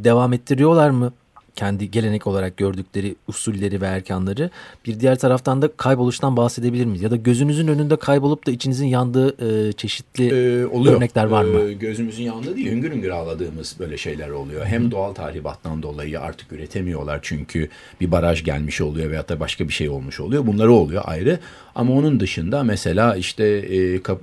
devam 0.04 0.32
ettiriyorlar 0.32 0.90
mı 0.90 1.12
kendi 1.56 1.90
gelenek 1.90 2.26
olarak 2.26 2.56
gördükleri 2.56 3.14
usulleri 3.28 3.80
ve 3.80 3.86
erkanları 3.86 4.50
bir 4.86 5.00
diğer 5.00 5.18
taraftan 5.18 5.62
da 5.62 5.68
kayboluştan 5.76 6.36
bahsedebilir 6.36 6.84
miyiz? 6.84 7.02
Ya 7.02 7.10
da 7.10 7.16
gözünüzün 7.16 7.68
önünde 7.68 7.96
kaybolup 7.96 8.46
da 8.46 8.50
içinizin 8.50 8.86
yandığı 8.86 9.68
e, 9.68 9.72
çeşitli 9.72 10.28
ee, 10.28 10.66
oluyor. 10.66 10.96
örnekler 10.96 11.24
var 11.24 11.44
mı? 11.44 11.60
Ee, 11.60 11.72
gözümüzün 11.72 12.22
yandığı 12.22 12.56
değil, 12.56 12.70
hüngür 12.70 12.92
hüngür 12.92 13.10
ağladığımız 13.10 13.76
böyle 13.78 13.96
şeyler 13.96 14.28
oluyor. 14.28 14.66
Hem 14.66 14.90
doğal 14.90 15.14
tahribattan 15.14 15.82
dolayı 15.82 16.20
artık 16.20 16.52
üretemiyorlar 16.52 17.18
çünkü 17.22 17.68
bir 18.00 18.10
baraj 18.10 18.44
gelmiş 18.44 18.80
oluyor 18.80 19.10
veyahut 19.10 19.28
da 19.28 19.40
başka 19.40 19.68
bir 19.68 19.72
şey 19.72 19.88
olmuş 19.88 20.20
oluyor. 20.20 20.46
Bunları 20.46 20.72
oluyor 20.72 21.02
ayrı. 21.06 21.38
Ama 21.74 21.94
onun 21.94 22.20
dışında 22.20 22.62
mesela 22.62 23.16
işte 23.16 23.44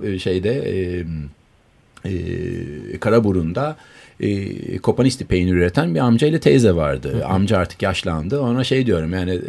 e, 0.02 0.18
şeyde 0.18 0.50
e, 0.50 1.04
e, 2.04 2.98
Karaburun'da 3.00 3.76
e, 4.22 4.78
Kopanisti 4.78 5.24
peynir 5.24 5.52
üreten 5.52 5.94
bir 5.94 6.00
amca 6.00 6.26
ile 6.26 6.40
teyze 6.40 6.76
vardı. 6.76 7.12
Hı 7.12 7.18
hı. 7.18 7.26
Amca 7.26 7.58
artık 7.58 7.82
yaşlandı. 7.82 8.40
Ona 8.40 8.64
şey 8.64 8.86
diyorum 8.86 9.12
yani 9.12 9.40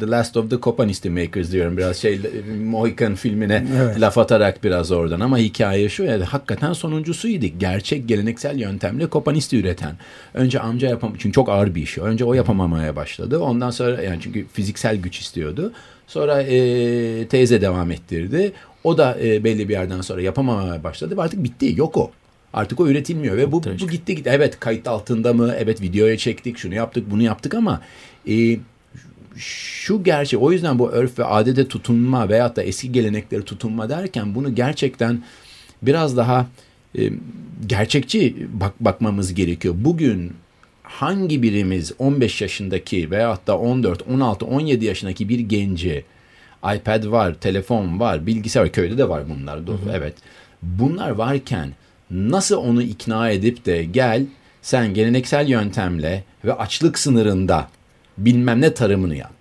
The 0.00 0.06
Last 0.06 0.36
of 0.36 0.50
the 0.50 0.60
Kopanisti 0.60 1.10
Makers 1.10 1.52
diyorum. 1.52 1.76
Biraz 1.76 1.96
şey 1.96 2.20
Mohican 2.64 3.14
filmine 3.14 3.66
evet. 3.82 4.00
laf 4.00 4.18
atarak 4.18 4.64
biraz 4.64 4.90
oradan. 4.90 5.20
Ama 5.20 5.38
hikaye 5.38 5.88
şu 5.88 6.02
yani 6.02 6.24
hakikaten 6.24 6.72
sonuncusuydu. 6.72 7.46
Gerçek 7.58 8.08
geleneksel 8.08 8.58
yöntemle 8.58 9.06
Kopanisti 9.06 9.56
üreten. 9.56 9.96
Önce 10.34 10.60
amca 10.60 10.88
yapam 10.88 11.12
çünkü 11.18 11.32
çok 11.32 11.48
ağır 11.48 11.74
bir 11.74 11.82
iş. 11.82 11.98
Önce 11.98 12.24
o 12.24 12.34
yapamamaya 12.34 12.96
başladı. 12.96 13.38
Ondan 13.38 13.70
sonra 13.70 14.02
yani 14.02 14.18
çünkü 14.22 14.46
fiziksel 14.52 14.96
güç 14.96 15.18
istiyordu. 15.18 15.72
Sonra 16.06 16.42
e, 16.42 17.28
teyze 17.28 17.60
devam 17.60 17.90
ettirdi. 17.90 18.52
O 18.84 18.98
da 18.98 19.18
e, 19.22 19.44
belli 19.44 19.68
bir 19.68 19.72
yerden 19.72 20.00
sonra 20.00 20.22
yapamamaya 20.22 20.84
başladı. 20.84 21.14
Artık 21.18 21.44
bitti. 21.44 21.74
Yok 21.76 21.96
o. 21.96 22.10
Artık 22.52 22.80
o 22.80 22.88
üretilmiyor 22.88 23.36
ve 23.36 23.52
bu, 23.52 23.62
bu 23.64 23.88
gitti 23.88 24.14
gitti. 24.14 24.30
Evet 24.32 24.60
kayıt 24.60 24.88
altında 24.88 25.32
mı? 25.32 25.54
Evet 25.58 25.80
videoya 25.82 26.16
çektik, 26.16 26.58
şunu 26.58 26.74
yaptık, 26.74 27.10
bunu 27.10 27.22
yaptık 27.22 27.54
ama 27.54 27.80
e, 28.28 28.56
şu 29.36 30.04
gerçek 30.04 30.42
o 30.42 30.52
yüzden 30.52 30.78
bu 30.78 30.90
örf 30.90 31.18
ve 31.18 31.24
adede 31.24 31.68
tutunma 31.68 32.28
veyahut 32.28 32.56
da 32.56 32.62
eski 32.62 32.92
gelenekleri 32.92 33.42
tutunma 33.42 33.88
derken 33.88 34.34
bunu 34.34 34.54
gerçekten 34.54 35.22
biraz 35.82 36.16
daha 36.16 36.46
e, 36.98 37.10
gerçekçi 37.66 38.46
bak 38.52 38.72
bakmamız 38.80 39.34
gerekiyor. 39.34 39.74
Bugün 39.78 40.32
hangi 40.82 41.42
birimiz 41.42 41.92
15 41.98 42.42
yaşındaki 42.42 43.10
veyahut 43.10 43.46
da 43.46 43.58
14, 43.58 44.02
16, 44.08 44.46
17 44.46 44.84
yaşındaki 44.84 45.28
bir 45.28 45.38
genci 45.38 46.04
iPad 46.74 47.10
var, 47.10 47.34
telefon 47.34 48.00
var, 48.00 48.26
bilgisayar 48.26 48.72
köyde 48.72 48.98
de 48.98 49.08
var 49.08 49.22
bunlar. 49.28 49.58
Hı 49.58 49.72
hı. 49.72 49.76
Evet. 49.92 50.14
Bunlar 50.62 51.10
varken 51.10 51.72
nasıl 52.12 52.56
onu 52.56 52.82
ikna 52.82 53.30
edip 53.30 53.66
de 53.66 53.84
gel 53.84 54.26
sen 54.62 54.94
geleneksel 54.94 55.48
yöntemle 55.48 56.24
ve 56.44 56.54
açlık 56.54 56.98
sınırında 56.98 57.68
bilmem 58.18 58.60
ne 58.60 58.74
tarımını 58.74 59.16
yap. 59.16 59.32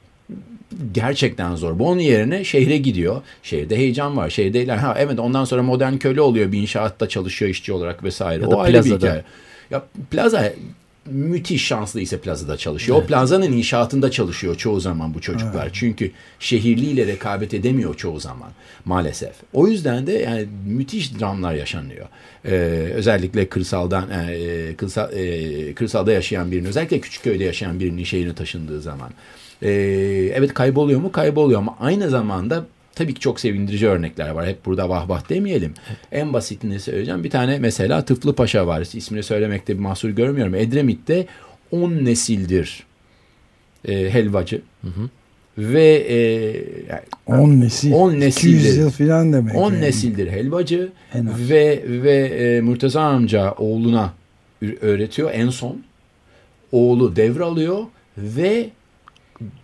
Gerçekten 0.91 1.55
zor. 1.55 1.79
Bu 1.79 1.87
onun 1.87 1.99
yerine 1.99 2.43
şehre 2.43 2.77
gidiyor. 2.77 3.21
Şehirde 3.43 3.77
heyecan 3.77 4.17
var. 4.17 4.29
Şehirde 4.29 4.65
ha 4.65 4.95
evet 4.99 5.19
ondan 5.19 5.45
sonra 5.45 5.63
modern 5.63 5.97
köle 5.97 6.21
oluyor. 6.21 6.51
Bir 6.51 6.61
inşaatta 6.61 7.09
çalışıyor 7.09 7.51
işçi 7.51 7.73
olarak 7.73 8.03
vesaire. 8.03 8.41
Ya 8.41 8.47
o 8.47 8.59
ayrı 8.59 8.85
bir 8.85 8.91
hikaye. 8.91 9.23
Ya 9.71 9.83
plaza 10.11 10.53
müthiş 11.05 11.65
şanslı 11.65 12.01
ise 12.01 12.19
plazada 12.19 12.57
çalışıyor. 12.57 12.97
Evet. 12.97 13.05
O 13.05 13.07
plazanın 13.07 13.51
inşaatında 13.51 14.11
çalışıyor 14.11 14.55
çoğu 14.55 14.79
zaman 14.79 15.13
bu 15.13 15.21
çocuklar. 15.21 15.63
Evet. 15.63 15.71
Çünkü 15.73 16.11
şehirliyle 16.39 17.07
rekabet 17.07 17.53
edemiyor 17.53 17.95
çoğu 17.95 18.19
zaman 18.19 18.49
maalesef. 18.85 19.33
O 19.53 19.67
yüzden 19.67 20.07
de 20.07 20.11
yani 20.11 20.47
müthiş 20.65 21.19
dramlar 21.19 21.53
yaşanıyor. 21.53 22.07
Ee, 22.45 22.51
özellikle 22.93 23.49
kırsaldan 23.49 24.09
e, 24.09 24.75
kırsal, 24.77 25.13
e, 25.13 25.73
kırsalda 25.73 26.11
yaşayan 26.11 26.51
birinin 26.51 26.69
özellikle 26.69 26.99
küçük 26.99 27.23
köyde 27.23 27.43
yaşayan 27.43 27.79
birinin 27.79 28.03
şehrine 28.03 28.35
taşındığı 28.35 28.81
zaman. 28.81 29.09
Ee, 29.63 29.69
evet 30.33 30.53
kayboluyor 30.53 30.99
mu? 30.99 31.11
Kayboluyor 31.11 31.59
ama 31.59 31.77
aynı 31.79 32.09
zamanda 32.09 32.65
tabii 33.01 33.13
ki 33.13 33.19
çok 33.19 33.39
sevindirici 33.39 33.87
örnekler 33.87 34.29
var. 34.29 34.47
Hep 34.47 34.65
burada 34.65 34.89
vah 34.89 35.09
vah 35.09 35.29
demeyelim. 35.29 35.73
En 36.11 36.33
basitini 36.33 36.79
söyleyeceğim. 36.79 37.23
Bir 37.23 37.29
tane 37.29 37.59
mesela 37.59 38.05
Tıflı 38.05 38.35
Paşa 38.35 38.67
var. 38.67 38.87
İsmini 38.93 39.23
söylemekte 39.23 39.73
bir 39.73 39.79
mahsur 39.79 40.09
görmüyorum. 40.09 40.55
Edremit'te 40.55 41.25
10 41.71 41.91
nesildir 41.91 42.83
e, 43.87 44.09
helvacı. 44.13 44.61
Hı 44.81 44.87
hı. 44.87 45.09
Ve 45.57 46.05
e, 46.09 46.17
yani 46.89 47.41
10 47.41 47.49
nesil. 47.49 47.93
10 47.93 48.13
nesildir. 48.13 48.57
200 48.59 48.77
yıl 48.77 48.89
falan 48.89 49.33
demek. 49.33 49.55
10 49.55 49.71
yani. 49.71 49.81
nesildir 49.81 50.31
helvacı 50.31 50.91
ve 51.15 51.83
ve 51.87 52.17
e, 52.17 52.61
Murtaza 52.61 53.01
amca 53.01 53.51
oğluna 53.51 54.13
öğretiyor 54.81 55.31
en 55.33 55.49
son. 55.49 55.81
Oğlu 56.71 57.15
devralıyor 57.15 57.83
ve 58.17 58.69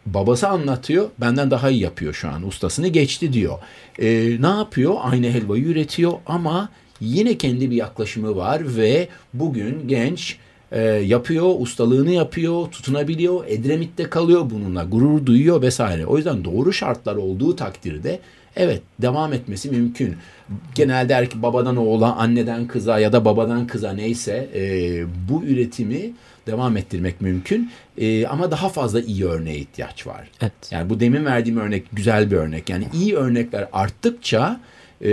babası 0.05 0.47
anlatıyor 0.47 1.09
benden 1.21 1.51
daha 1.51 1.69
iyi 1.69 1.81
yapıyor 1.81 2.13
şu 2.13 2.29
an 2.29 2.47
ustasını 2.47 2.87
geçti 2.87 3.33
diyor. 3.33 3.59
E, 3.99 4.37
ne 4.41 4.47
yapıyor? 4.47 4.95
Aynı 5.01 5.27
helvayı 5.27 5.63
üretiyor 5.63 6.13
ama 6.25 6.69
yine 7.01 7.37
kendi 7.37 7.71
bir 7.71 7.75
yaklaşımı 7.75 8.35
var 8.35 8.77
ve 8.77 9.07
bugün 9.33 9.87
genç 9.87 10.37
e, 10.71 10.81
yapıyor, 10.81 11.55
ustalığını 11.59 12.11
yapıyor, 12.11 12.71
tutunabiliyor, 12.71 13.43
Edremit'te 13.47 14.03
kalıyor 14.03 14.49
bununla, 14.49 14.83
gurur 14.83 15.25
duyuyor 15.25 15.61
vesaire. 15.61 16.05
O 16.05 16.17
yüzden 16.17 16.45
doğru 16.45 16.73
şartlar 16.73 17.15
olduğu 17.15 17.55
takdirde 17.55 18.19
evet 18.55 18.81
devam 19.01 19.33
etmesi 19.33 19.69
mümkün. 19.69 20.15
Genelde 20.75 21.13
erkek 21.13 21.41
babadan 21.41 21.77
oğula, 21.77 22.15
anneden 22.15 22.67
kıza 22.67 22.99
ya 22.99 23.13
da 23.13 23.25
babadan 23.25 23.67
kıza 23.67 23.93
neyse 23.93 24.49
e, 24.55 24.61
bu 25.29 25.43
üretimi 25.43 26.11
devam 26.47 26.77
ettirmek 26.77 27.21
mümkün. 27.21 27.71
E, 27.97 28.27
ama 28.27 28.51
daha 28.51 28.69
fazla 28.69 29.01
iyi 29.01 29.25
örneğe 29.25 29.57
ihtiyaç 29.57 30.07
var. 30.07 30.29
Evet. 30.41 30.53
Yani 30.71 30.89
bu 30.89 30.99
demin 30.99 31.25
verdiğim 31.25 31.57
örnek 31.57 31.83
güzel 31.93 32.31
bir 32.31 32.35
örnek. 32.35 32.69
Yani 32.69 32.87
iyi 32.93 33.15
örnekler 33.15 33.67
arttıkça 33.73 34.59
e, 35.01 35.09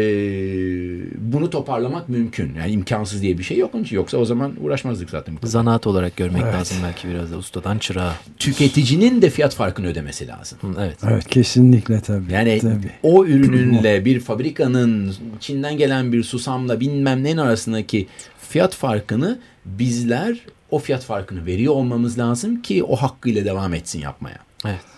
bunu 1.18 1.50
toparlamak 1.50 2.08
mümkün. 2.08 2.54
Yani 2.54 2.72
imkansız 2.72 3.22
diye 3.22 3.38
bir 3.38 3.42
şey 3.42 3.58
yok. 3.58 3.74
Onun 3.74 3.84
için 3.84 3.96
yoksa 3.96 4.16
o 4.16 4.24
zaman 4.24 4.52
uğraşmazdık 4.60 5.10
zaten. 5.10 5.34
Zanaat 5.42 5.86
olarak 5.86 6.16
görmek 6.16 6.42
evet. 6.42 6.54
lazım 6.54 6.76
belki 6.84 7.08
biraz 7.08 7.32
da 7.32 7.36
ustadan 7.36 7.78
çırağa. 7.78 8.14
Tüketicinin 8.38 9.22
de 9.22 9.30
fiyat 9.30 9.54
farkını 9.54 9.86
ödemesi 9.86 10.28
lazım. 10.28 10.58
Evet. 10.78 10.98
Evet 11.08 11.26
kesinlikle 11.26 12.00
tabii. 12.00 12.32
Yani 12.32 12.58
tabii. 12.60 12.90
o 13.02 13.24
ürününle 13.24 14.04
bir 14.04 14.20
fabrikanın 14.20 15.14
Çin'den 15.40 15.76
gelen 15.76 16.12
bir 16.12 16.22
susamla 16.22 16.80
bilmem 16.80 17.24
neyin 17.24 17.36
arasındaki 17.36 18.06
fiyat 18.48 18.74
farkını 18.74 19.38
bizler 19.64 20.38
o 20.70 20.78
fiyat 20.78 21.04
farkını 21.04 21.46
veriyor 21.46 21.74
olmamız 21.74 22.18
lazım 22.18 22.62
ki 22.62 22.84
o 22.84 22.96
hakkıyla 22.96 23.44
devam 23.44 23.74
etsin 23.74 24.00
yapmaya. 24.00 24.38
Evet. 24.66 24.94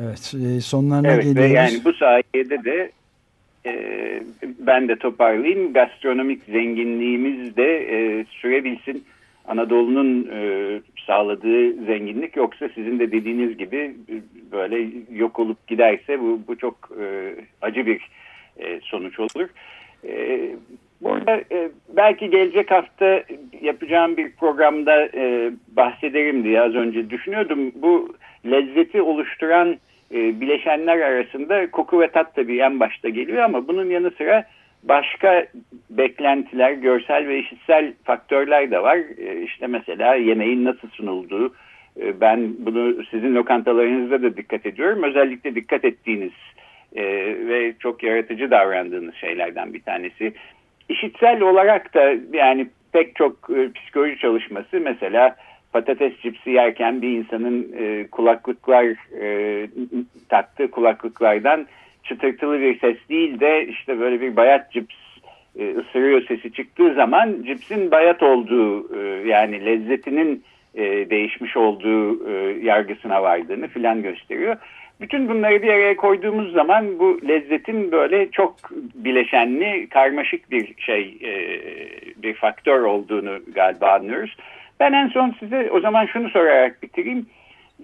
Evet 0.00 0.34
sonlarına 0.64 1.12
evet, 1.12 1.24
geliyoruz. 1.24 1.52
Ve 1.52 1.54
yani 1.54 1.84
bu 1.84 1.92
sayede 1.92 2.64
de 2.64 2.92
e, 3.66 3.74
ben 4.58 4.88
de 4.88 4.96
toparlayayım 4.96 5.72
gastronomik 5.72 6.42
zenginliğimiz 6.44 7.56
de 7.56 7.76
e, 7.76 8.24
sürebilsin. 8.24 9.04
Anadolu'nun 9.48 10.28
e, 10.32 10.80
sağladığı 11.06 11.84
zenginlik 11.84 12.36
yoksa 12.36 12.68
sizin 12.74 12.98
de 12.98 13.12
dediğiniz 13.12 13.58
gibi 13.58 13.96
böyle 14.52 14.88
yok 15.12 15.38
olup 15.38 15.66
giderse 15.66 16.20
bu, 16.20 16.40
bu 16.48 16.58
çok 16.58 16.90
e, 17.00 17.34
acı 17.62 17.86
bir 17.86 18.10
e, 18.58 18.80
sonuç 18.82 19.20
olur. 19.20 19.48
E, 20.04 20.40
burada 21.04 21.36
e, 21.36 21.70
belki 21.88 22.30
gelecek 22.30 22.70
hafta 22.70 23.22
yapacağım 23.60 24.16
bir 24.16 24.32
programda 24.32 25.08
e, 25.14 25.52
bahsederim 25.76 26.44
diye 26.44 26.60
az 26.60 26.74
önce 26.74 27.10
düşünüyordum. 27.10 27.72
Bu 27.74 28.14
lezzeti 28.46 29.02
oluşturan 29.02 29.76
e, 30.14 30.40
bileşenler 30.40 30.98
arasında 30.98 31.70
koku 31.70 32.00
ve 32.00 32.08
tat 32.08 32.34
tabii 32.34 32.58
en 32.58 32.80
başta 32.80 33.08
geliyor 33.08 33.42
ama 33.42 33.68
bunun 33.68 33.90
yanı 33.90 34.10
sıra 34.10 34.44
başka 34.82 35.46
beklentiler, 35.90 36.72
görsel 36.72 37.28
ve 37.28 37.38
işitsel 37.38 37.92
faktörler 38.04 38.70
de 38.70 38.82
var. 38.82 38.98
E, 39.18 39.42
işte 39.42 39.66
mesela 39.66 40.14
yemeğin 40.14 40.64
nasıl 40.64 40.88
sunulduğu. 40.88 41.54
E, 42.00 42.20
ben 42.20 42.54
bunu 42.58 43.04
sizin 43.10 43.34
lokantalarınızda 43.34 44.22
da 44.22 44.36
dikkat 44.36 44.66
ediyorum. 44.66 45.02
Özellikle 45.02 45.54
dikkat 45.54 45.84
ettiğiniz 45.84 46.32
e, 46.96 47.04
ve 47.48 47.74
çok 47.78 48.02
yaratıcı 48.02 48.50
davrandığınız 48.50 49.14
şeylerden 49.14 49.74
bir 49.74 49.82
tanesi. 49.82 50.32
İşitsel 50.88 51.40
olarak 51.40 51.94
da 51.94 52.14
yani 52.32 52.68
pek 52.92 53.16
çok 53.16 53.50
e, 53.50 53.72
psikoloji 53.72 54.18
çalışması 54.18 54.80
mesela 54.80 55.36
patates 55.72 56.12
cipsi 56.22 56.50
yerken 56.50 57.02
bir 57.02 57.08
insanın 57.08 57.72
e, 57.78 58.06
kulaklıklar 58.06 58.84
e, 59.20 59.68
taktığı 60.28 60.70
kulaklıklardan 60.70 61.66
çıtırtılı 62.04 62.60
bir 62.60 62.80
ses 62.80 62.96
değil 63.08 63.40
de 63.40 63.66
işte 63.66 64.00
böyle 64.00 64.20
bir 64.20 64.36
bayat 64.36 64.72
cips 64.72 64.94
e, 65.58 65.74
ısırıyor 65.74 66.26
sesi 66.26 66.52
çıktığı 66.52 66.94
zaman 66.94 67.42
cipsin 67.46 67.90
bayat 67.90 68.22
olduğu 68.22 68.96
e, 68.98 69.28
yani 69.28 69.66
lezzetinin 69.66 70.44
e, 70.74 71.10
değişmiş 71.10 71.56
olduğu 71.56 72.30
e, 72.30 72.32
yargısına 72.62 73.22
vardığını 73.22 73.68
filan 73.68 74.02
gösteriyor. 74.02 74.56
Bütün 75.00 75.28
bunları 75.28 75.62
bir 75.62 75.68
araya 75.68 75.96
koyduğumuz 75.96 76.52
zaman 76.52 76.98
bu 76.98 77.20
lezzetin 77.28 77.92
böyle 77.92 78.30
çok 78.30 78.54
bileşenli, 78.94 79.88
karmaşık 79.88 80.50
bir 80.50 80.74
şey, 80.78 81.18
e, 81.22 81.32
bir 82.22 82.34
faktör 82.34 82.80
olduğunu 82.80 83.38
galiba 83.54 83.90
anlıyoruz. 83.90 84.36
Ben 84.80 84.92
en 84.92 85.08
son 85.08 85.34
size 85.40 85.70
o 85.70 85.80
zaman 85.80 86.06
şunu 86.06 86.30
sorarak 86.30 86.82
bitireyim. 86.82 87.26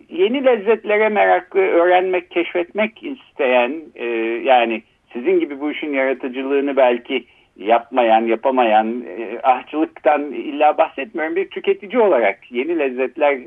Yeni 0.08 0.44
lezzetlere 0.44 1.08
meraklı, 1.08 1.60
öğrenmek, 1.60 2.30
keşfetmek 2.30 3.02
isteyen, 3.02 3.82
e, 3.94 4.06
yani 4.44 4.82
sizin 5.12 5.40
gibi 5.40 5.60
bu 5.60 5.72
işin 5.72 5.92
yaratıcılığını 5.92 6.76
belki 6.76 7.24
yapmayan, 7.56 8.26
yapamayan, 8.26 9.04
e, 9.18 9.40
ahçılıktan 9.42 10.32
illa 10.32 10.78
bahsetmiyorum 10.78 11.36
bir 11.36 11.48
tüketici 11.48 12.02
olarak 12.02 12.38
yeni 12.50 12.78
lezzetler 12.78 13.38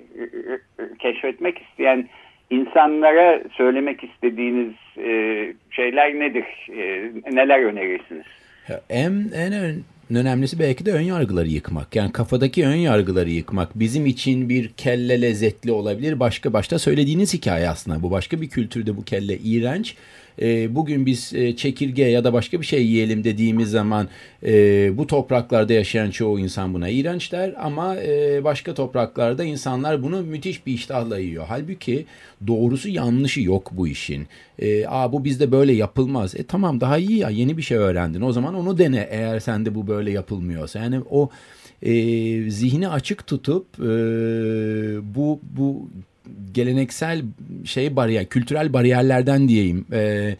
keşfetmek 1.00 1.62
isteyen 1.62 2.08
insanlara 2.54 3.42
söylemek 3.52 4.04
istediğiniz 4.04 4.74
e, 4.98 5.10
şeyler 5.72 6.14
nedir? 6.20 6.46
E, 6.78 7.12
neler 7.36 7.64
önerirsiniz? 7.64 8.26
En, 8.90 9.12
en 9.36 9.54
önemlisi 10.10 10.60
belki 10.60 10.86
de 10.86 10.92
ön 10.92 11.02
yargıları 11.02 11.50
yıkmak. 11.50 11.96
Yani 11.96 12.12
kafadaki 12.12 12.68
ön 12.68 12.76
yargıları 12.76 13.30
yıkmak. 13.30 13.80
Bizim 13.80 14.06
için 14.06 14.50
bir 14.50 14.70
kelle 14.70 15.22
lezzetli 15.22 15.72
olabilir. 15.72 16.20
Başka 16.20 16.54
başta 16.54 16.80
söylediğiniz 16.80 17.34
hikaye 17.34 17.70
aslında. 17.70 18.04
Bu 18.04 18.12
başka 18.12 18.42
bir 18.42 18.50
kültürde 18.50 18.98
bu 18.98 19.04
kelle 19.04 19.38
iğrenç 19.38 19.96
e, 20.42 20.76
bugün 20.76 21.06
biz 21.06 21.34
e, 21.34 21.56
çekirge 21.56 22.04
ya 22.04 22.24
da 22.24 22.34
başka 22.34 22.62
bir 22.62 22.66
şey 22.66 22.86
yiyelim 22.86 23.24
dediğimiz 23.24 23.70
zaman 23.70 24.08
e, 24.46 24.92
bu 24.98 25.08
topraklarda 25.08 25.74
yaşayan 25.74 26.12
çoğu 26.12 26.40
insan 26.40 26.74
buna 26.74 26.90
iğrenç 26.90 27.32
der 27.32 27.54
ama 27.60 27.96
e, 27.96 28.44
başka 28.44 28.74
topraklarda 28.74 29.44
insanlar 29.44 30.04
bunu 30.04 30.22
müthiş 30.22 30.66
bir 30.66 30.74
iştahla 30.74 31.20
yiyor. 31.20 31.46
Halbuki 31.48 32.06
doğrusu 32.48 32.90
yanlışı 32.90 33.42
yok 33.42 33.72
bu 33.72 33.88
işin. 33.88 34.28
E, 34.60 34.88
Aa 34.88 35.12
bu 35.12 35.24
bizde 35.24 35.52
böyle 35.52 35.74
yapılmaz. 35.74 36.36
E 36.36 36.44
tamam 36.44 36.82
daha 36.82 36.98
iyi 36.98 37.18
ya 37.18 37.30
yeni 37.30 37.58
bir 37.58 37.62
şey 37.62 37.78
öğrendin. 37.78 38.22
O 38.22 38.32
zaman 38.32 38.56
onu 38.56 38.78
dene 38.78 39.08
eğer 39.12 39.40
sende 39.40 39.76
bu 39.76 39.88
böyle 39.88 39.93
yapılmıyorsa. 40.02 40.80
Yani 40.80 41.02
o 41.10 41.30
e, 41.82 41.94
zihni 42.50 42.90
açık 42.90 43.28
tutup 43.28 43.66
e, 43.80 43.86
bu 45.16 45.40
bu 45.58 45.90
geleneksel 46.54 47.22
şey 47.66 47.96
bariyer, 47.96 48.26
kültürel 48.26 48.74
bariyerlerden 48.74 49.48
diyeyim. 49.48 49.86
E, 49.94 50.36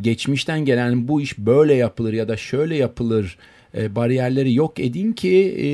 geçmişten 0.00 0.64
gelen 0.64 1.08
bu 1.08 1.20
iş 1.20 1.38
böyle 1.38 1.74
yapılır 1.74 2.12
ya 2.12 2.28
da 2.28 2.36
şöyle 2.36 2.76
yapılır 2.76 3.38
e, 3.76 3.94
bariyerleri 3.94 4.54
yok 4.54 4.80
edeyim 4.80 5.12
ki 5.12 5.56
e, 5.58 5.68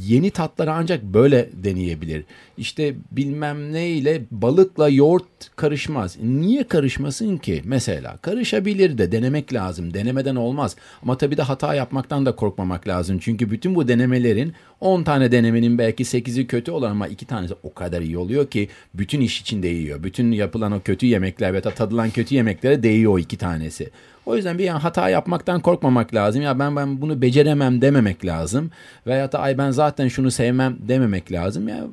yeni 0.00 0.30
tatları 0.30 0.72
ancak 0.72 1.02
böyle 1.02 1.48
deneyebilir. 1.52 2.24
İşte 2.58 2.94
bilmem 3.10 3.72
ne 3.72 3.88
ile 3.88 4.22
balıkla 4.30 4.88
yoğurt 4.88 5.24
karışmaz. 5.56 6.16
Niye 6.22 6.64
karışmasın 6.64 7.36
ki? 7.36 7.62
Mesela 7.64 8.16
karışabilir 8.16 8.98
de 8.98 9.12
denemek 9.12 9.54
lazım. 9.54 9.94
Denemeden 9.94 10.36
olmaz. 10.36 10.76
Ama 11.02 11.18
tabii 11.18 11.36
de 11.36 11.42
hata 11.42 11.74
yapmaktan 11.74 12.26
da 12.26 12.36
korkmamak 12.36 12.88
lazım. 12.88 13.18
Çünkü 13.18 13.50
bütün 13.50 13.74
bu 13.74 13.88
denemelerin 13.88 14.52
10 14.80 15.02
tane 15.02 15.32
denemenin 15.32 15.78
belki 15.78 16.04
8'i 16.04 16.46
kötü 16.46 16.70
olur 16.70 16.86
ama 16.86 17.08
2 17.08 17.26
tanesi 17.26 17.54
o 17.62 17.74
kadar 17.74 18.00
iyi 18.00 18.18
oluyor 18.18 18.46
ki 18.46 18.68
bütün 18.94 19.20
iş 19.20 19.40
için 19.40 19.62
değiyor. 19.62 20.02
Bütün 20.02 20.32
yapılan 20.32 20.72
o 20.72 20.80
kötü 20.80 21.06
yemekler 21.06 21.54
ve 21.54 21.60
tadılan 21.60 22.10
kötü 22.10 22.34
yemeklere 22.34 22.82
değiyor 22.82 23.12
o 23.12 23.18
iki 23.18 23.36
tanesi. 23.36 23.90
O 24.26 24.36
yüzden 24.36 24.58
bir 24.58 24.64
yani 24.64 24.78
hata 24.78 25.08
yapmaktan 25.08 25.60
korkmamak 25.60 26.14
lazım. 26.14 26.42
Ya 26.42 26.58
ben 26.58 26.76
ben 26.76 27.00
bunu 27.00 27.22
beceremem 27.22 27.80
dememek 27.80 28.24
lazım. 28.24 28.70
Veya 29.06 29.32
da 29.32 29.38
ay 29.38 29.58
ben 29.58 29.70
zaten 29.70 30.08
şunu 30.08 30.30
sevmem 30.30 30.76
dememek 30.88 31.32
lazım. 31.32 31.68
Ya 31.68 31.84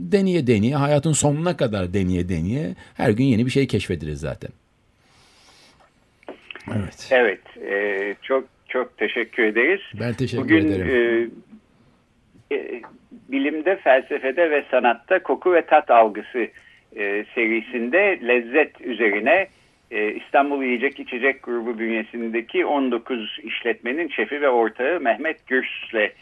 deneye 0.00 0.46
deneye 0.46 0.76
hayatın 0.76 1.12
sonuna 1.12 1.56
kadar 1.56 1.94
deneye 1.94 2.28
deneye 2.28 2.74
her 2.96 3.10
gün 3.10 3.24
yeni 3.24 3.46
bir 3.46 3.50
şey 3.50 3.66
keşfederiz 3.66 4.20
zaten. 4.20 4.50
Evet. 6.76 7.08
Evet. 7.10 7.40
E, 7.56 8.14
çok 8.22 8.44
çok 8.68 8.98
teşekkür 8.98 9.42
ederiz. 9.42 9.80
Ben 10.00 10.14
teşekkür 10.14 10.44
Bugün, 10.44 10.68
ederim. 10.68 11.32
E, 12.50 12.56
e, 12.56 12.82
bilimde, 13.28 13.76
felsefede 13.76 14.50
ve 14.50 14.64
sanatta 14.70 15.22
koku 15.22 15.54
ve 15.54 15.66
tat 15.66 15.90
algısı 15.90 16.48
e, 16.96 17.24
serisinde 17.34 18.18
lezzet 18.28 18.80
üzerine 18.80 19.48
e, 19.90 20.12
İstanbul 20.12 20.62
Yiyecek 20.62 21.00
İçecek 21.00 21.42
Grubu 21.42 21.78
bünyesindeki 21.78 22.66
19 22.66 23.38
işletmenin 23.42 24.08
şefi 24.08 24.40
ve 24.40 24.48
ortağı 24.48 25.00
Mehmet 25.00 25.46
Gürs'le 25.46 26.12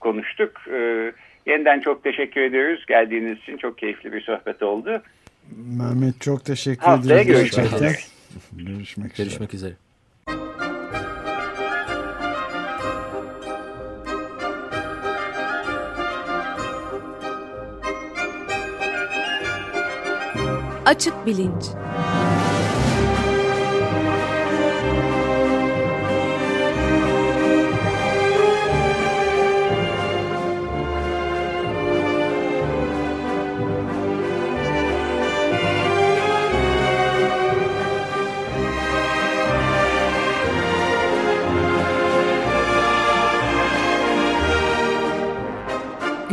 konuştuk. 0.00 0.60
E, 0.72 1.12
yeniden 1.46 1.80
çok 1.80 2.04
teşekkür 2.04 2.40
ediyoruz. 2.40 2.84
Geldiğiniz 2.88 3.38
için 3.38 3.56
çok 3.56 3.78
keyifli 3.78 4.12
bir 4.12 4.20
sohbet 4.20 4.62
oldu. 4.62 5.02
Mehmet 5.56 6.20
çok 6.20 6.44
teşekkür 6.44 6.86
Haftaya 6.86 7.20
ederiz. 7.20 7.38
görüşmek 7.38 7.66
üzere. 7.72 7.92
Görüşmek 8.52 9.12
üzere. 9.12 9.24
Görüşmek 9.26 9.54
üzere. 9.54 9.72
Açık 20.86 21.26
Bilinç 21.26 21.64